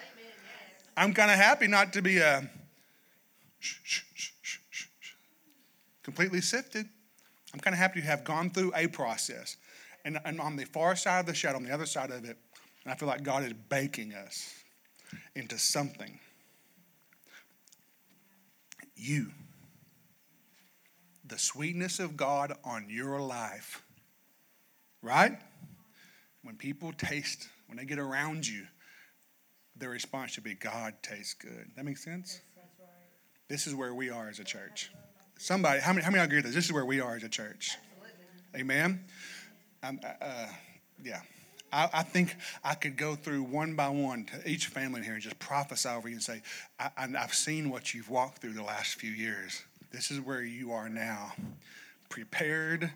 [0.96, 2.42] I'm kind of happy not to be uh,
[3.58, 4.02] shh, shh,
[6.04, 6.88] completely sifted.
[7.52, 9.56] I'm kind of happy to have gone through a process.
[10.04, 12.36] And, and on the far side of the shadow, on the other side of it,
[12.84, 14.52] and I feel like God is baking us
[15.34, 16.18] into something.
[18.96, 19.32] You
[21.32, 23.82] the sweetness of God on your life.
[25.00, 25.38] Right?
[26.42, 28.66] When people taste, when they get around you,
[29.74, 31.70] their response should be, God tastes good.
[31.74, 32.40] That makes sense?
[33.48, 34.90] This is where we are as a church.
[35.42, 36.54] Somebody, how many, how many agree with this?
[36.54, 37.76] This is where we are as a church.
[38.54, 39.02] Amen?
[39.82, 40.46] Um, uh, uh,
[41.02, 41.20] yeah.
[41.72, 45.14] I, I, think I could go through one by one to each family in here
[45.14, 46.42] and just prophesy over you and say,
[46.78, 49.64] I, I've seen what you've walked through the last few years.
[49.90, 51.32] This is where you are now,
[52.08, 52.92] prepared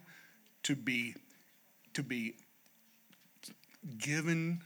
[0.63, 1.17] to be
[1.95, 2.37] to be
[3.99, 4.61] given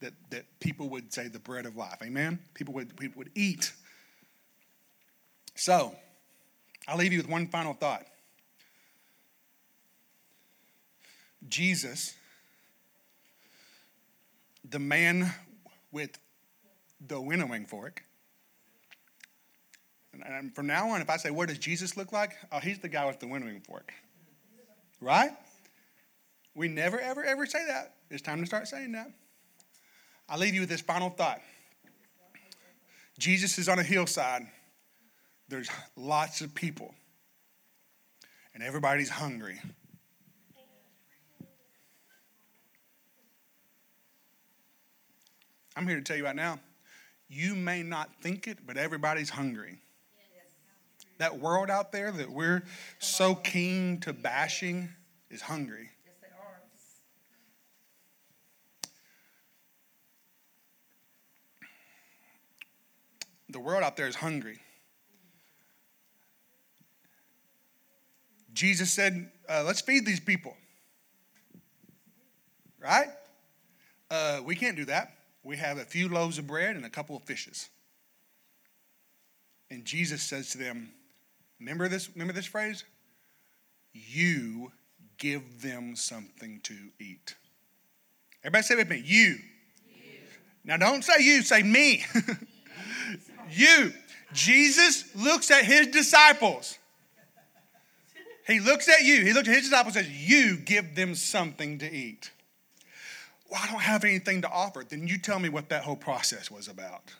[0.00, 1.98] that that people would say the bread of life.
[2.02, 2.38] Amen.
[2.54, 3.74] People would people would eat.
[5.56, 5.94] So,
[6.88, 8.06] I'll leave you with one final thought.
[11.46, 12.14] Jesus,
[14.68, 15.32] the man
[15.92, 16.18] with
[17.06, 18.02] the winnowing fork,
[20.24, 22.32] and from now on, if I say, what does Jesus look like?
[22.50, 23.92] Oh, he's the guy with the winnowing fork.
[25.00, 25.30] Right?
[26.54, 27.94] We never, ever, ever say that.
[28.10, 29.12] It's time to start saying that.
[30.28, 31.40] I'll leave you with this final thought.
[33.18, 34.48] Jesus is on a hillside.
[35.48, 36.94] There's lots of people,
[38.54, 39.60] and everybody's hungry.
[45.76, 46.58] I'm here to tell you right now,
[47.28, 49.80] you may not think it, but everybody's hungry
[51.18, 52.62] that world out there that we're
[52.98, 54.88] so keen to bashing
[55.30, 55.90] is hungry.
[63.50, 64.58] The world out there is hungry.
[68.58, 70.56] Jesus said, uh, let's feed these people.
[72.82, 73.06] Right?
[74.10, 75.12] Uh, we can't do that.
[75.44, 77.68] We have a few loaves of bread and a couple of fishes.
[79.70, 80.90] And Jesus says to them,
[81.60, 82.82] Remember this, remember this phrase?
[83.92, 84.72] You
[85.18, 87.36] give them something to eat.
[88.42, 89.38] Everybody say with me, you.
[89.86, 90.18] you.
[90.64, 92.04] Now don't say you, say me.
[93.52, 93.92] you.
[94.32, 96.77] Jesus looks at his disciples.
[98.48, 99.24] He looks at you.
[99.24, 102.32] He looks at his disciples and says, You give them something to eat.
[103.50, 104.84] Well, I don't have anything to offer.
[104.88, 107.12] Then you tell me what that whole process was about.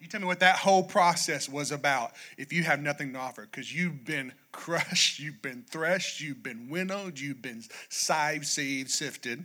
[0.00, 3.42] You tell me what that whole process was about if you have nothing to offer,
[3.42, 9.44] because you've been crushed, you've been threshed, you've been winnowed, you've been sived, sieved, sifted.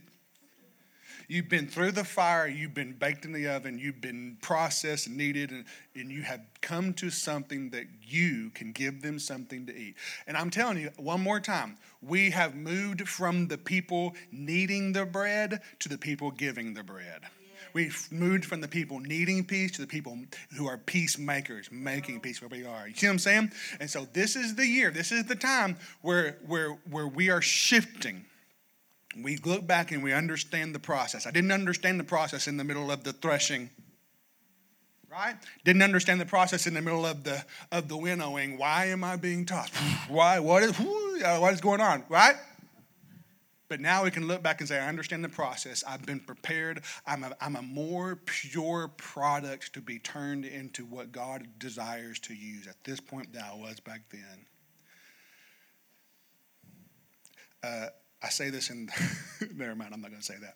[1.28, 5.18] You've been through the fire, you've been baked in the oven, you've been processed and
[5.18, 5.66] kneaded, and,
[5.96, 9.96] and you have come to something that you can give them something to eat.
[10.28, 15.06] And I'm telling you one more time, we have moved from the people needing the
[15.06, 17.22] bread to the people giving the bread.
[17.74, 20.18] We've moved from the people needing peace to the people
[20.56, 22.88] who are peacemakers, making peace where we are.
[22.88, 23.52] You see what I'm saying?
[23.82, 27.42] And so this is the year, this is the time where, where, where we are
[27.42, 28.24] shifting.
[29.22, 31.26] We look back and we understand the process.
[31.26, 33.70] I didn't understand the process in the middle of the threshing
[35.16, 35.36] right?
[35.64, 38.58] Didn't understand the process in the middle of the of the winnowing.
[38.58, 39.74] Why am I being tossed?
[40.10, 40.40] Why?
[40.40, 42.04] What is what is going on?
[42.10, 42.36] Right?
[43.68, 45.84] But now we can look back and say, I understand the process.
[45.88, 46.84] I've been prepared.
[47.08, 52.36] I'm a, I'm a more pure product to be turned into what God desires to
[52.36, 54.46] use at this point than I was back then.
[57.64, 57.88] Uh,
[58.24, 58.90] I say this in,
[59.56, 60.56] never mind, I'm not going to say that.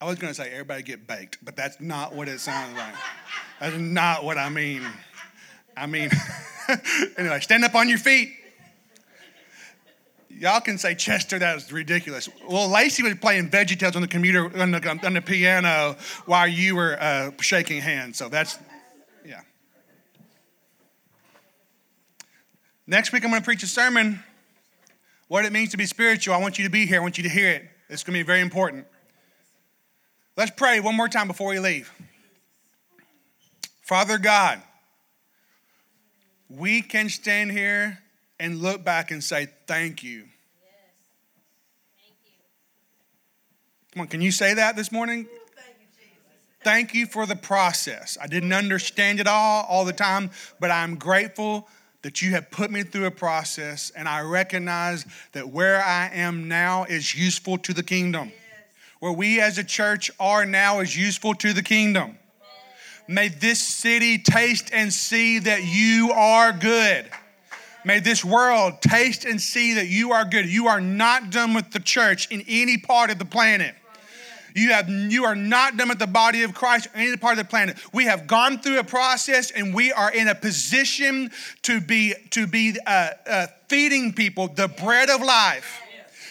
[0.00, 2.94] I was going to say everybody get baked, but that's not what it sounds like.
[3.60, 4.82] That's not what I mean.
[5.76, 6.10] I mean,
[7.18, 8.32] anyway, stand up on your feet.
[10.30, 12.26] Y'all can say Chester, that was ridiculous.
[12.48, 16.76] Well, Lacey was playing VeggieTales on the computer on the, on the piano while you
[16.76, 18.16] were uh, shaking hands.
[18.16, 18.58] So that's,
[19.22, 19.42] yeah.
[22.86, 24.24] Next week, I'm going to preach a sermon.
[25.30, 26.34] What it means to be spiritual.
[26.34, 26.98] I want you to be here.
[26.98, 27.70] I want you to hear it.
[27.88, 28.84] It's going to be very important.
[30.36, 31.88] Let's pray one more time before we leave.
[33.80, 34.60] Father God,
[36.48, 38.00] we can stand here
[38.40, 40.24] and look back and say, Thank you.
[43.92, 45.28] Come on, can you say that this morning?
[46.64, 48.18] Thank you for the process.
[48.20, 51.68] I didn't understand it all all the time, but I'm grateful
[52.02, 56.48] that you have put me through a process and I recognize that where I am
[56.48, 58.32] now is useful to the kingdom.
[59.00, 62.18] Where we as a church are now is useful to the kingdom.
[63.08, 67.10] May this city taste and see that you are good.
[67.84, 70.46] May this world taste and see that you are good.
[70.46, 73.74] You are not done with the church in any part of the planet.
[74.54, 77.44] You, have, you are not done with the body of Christ or any part of
[77.44, 77.76] the planet.
[77.92, 81.30] We have gone through a process and we are in a position
[81.62, 85.80] to be, to be uh, uh, feeding people the bread of life.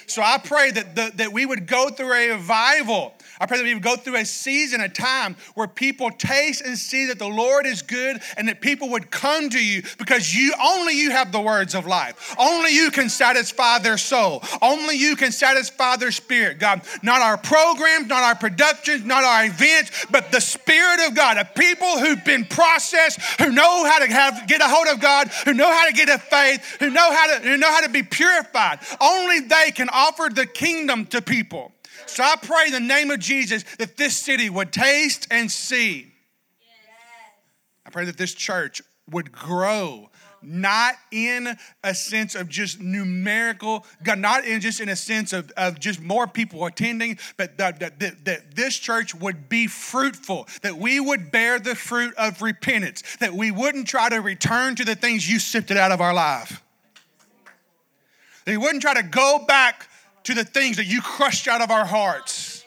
[0.08, 3.64] So I pray that, the, that we would go through a revival I pray that
[3.64, 7.28] we would go through a season, a time where people taste and see that the
[7.28, 11.32] Lord is good and that people would come to you because you only you have
[11.32, 12.36] the words of life.
[12.38, 14.44] Only you can satisfy their soul.
[14.62, 16.82] Only you can satisfy their spirit, God.
[17.02, 21.56] Not our programs, not our productions, not our events, but the Spirit of God, of
[21.56, 25.54] people who've been processed, who know how to have get a hold of God, who
[25.54, 28.04] know how to get a faith, who know how to who know how to be
[28.04, 28.80] purified.
[29.00, 31.72] Only they can offer the kingdom to people.
[32.10, 36.12] So I pray in the name of Jesus that this city would taste and see.
[37.86, 40.10] I pray that this church would grow
[40.41, 45.51] not in a sense of just numerical, God, not in just in a sense of,
[45.57, 50.47] of just more people attending, but that, that, that, that this church would be fruitful,
[50.62, 54.86] that we would bear the fruit of repentance, that we wouldn't try to return to
[54.86, 56.64] the things you sifted out of our life.
[58.45, 59.89] That we wouldn't try to go back
[60.24, 62.64] to the things that you crushed out of our hearts.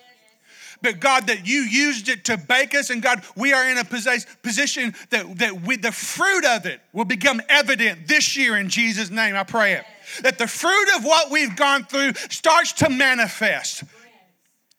[0.83, 3.85] But God, that you used it to bake us, and God, we are in a
[3.85, 9.09] position that, that we, the fruit of it will become evident this year in Jesus'
[9.09, 9.37] name.
[9.37, 9.85] I pray it.
[10.23, 13.85] That the fruit of what we've gone through starts to manifest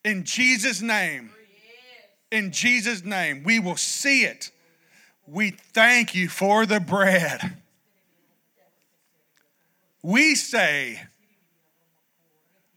[0.03, 1.31] in Jesus' name.
[2.31, 4.51] In Jesus' name, we will see it.
[5.25, 7.57] We thank you for the bread.
[10.01, 11.01] We say,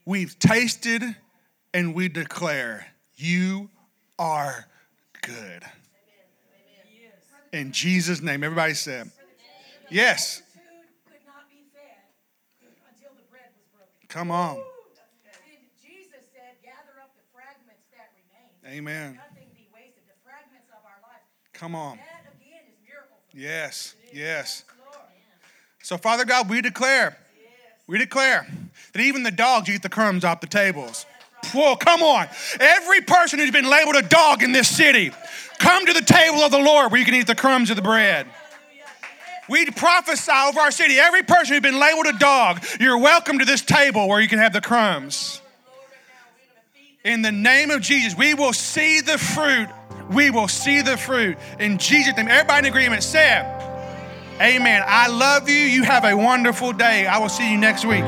[0.07, 1.03] We've tasted
[1.73, 2.87] and we declare,
[3.17, 3.69] You
[4.17, 4.65] are
[5.21, 5.65] good.
[7.51, 9.11] In Jesus' name, everybody said,
[9.89, 10.43] Yes.
[14.07, 14.63] Come on.
[18.65, 19.19] Amen.
[21.51, 21.99] Come on.
[23.33, 24.63] Yes, yes.
[25.83, 27.17] So, Father God, we declare,
[27.87, 28.45] we declare
[28.93, 31.05] that even the dogs eat the crumbs off the tables.
[31.53, 32.27] Whoa, come on.
[32.59, 35.11] Every person who's been labeled a dog in this city,
[35.59, 37.81] come to the table of the Lord where you can eat the crumbs of the
[37.81, 38.27] bread.
[39.49, 40.99] We prophesy over our city.
[40.99, 44.39] Every person who's been labeled a dog, you're welcome to this table where you can
[44.39, 45.41] have the crumbs.
[47.05, 49.69] In the name of Jesus, we will see the fruit.
[50.11, 51.37] We will see the fruit.
[51.59, 53.56] In Jesus' name, everybody in agreement said,
[54.39, 54.83] Amen.
[54.85, 55.55] I love you.
[55.55, 57.07] You have a wonderful day.
[57.07, 58.03] I will see you next week.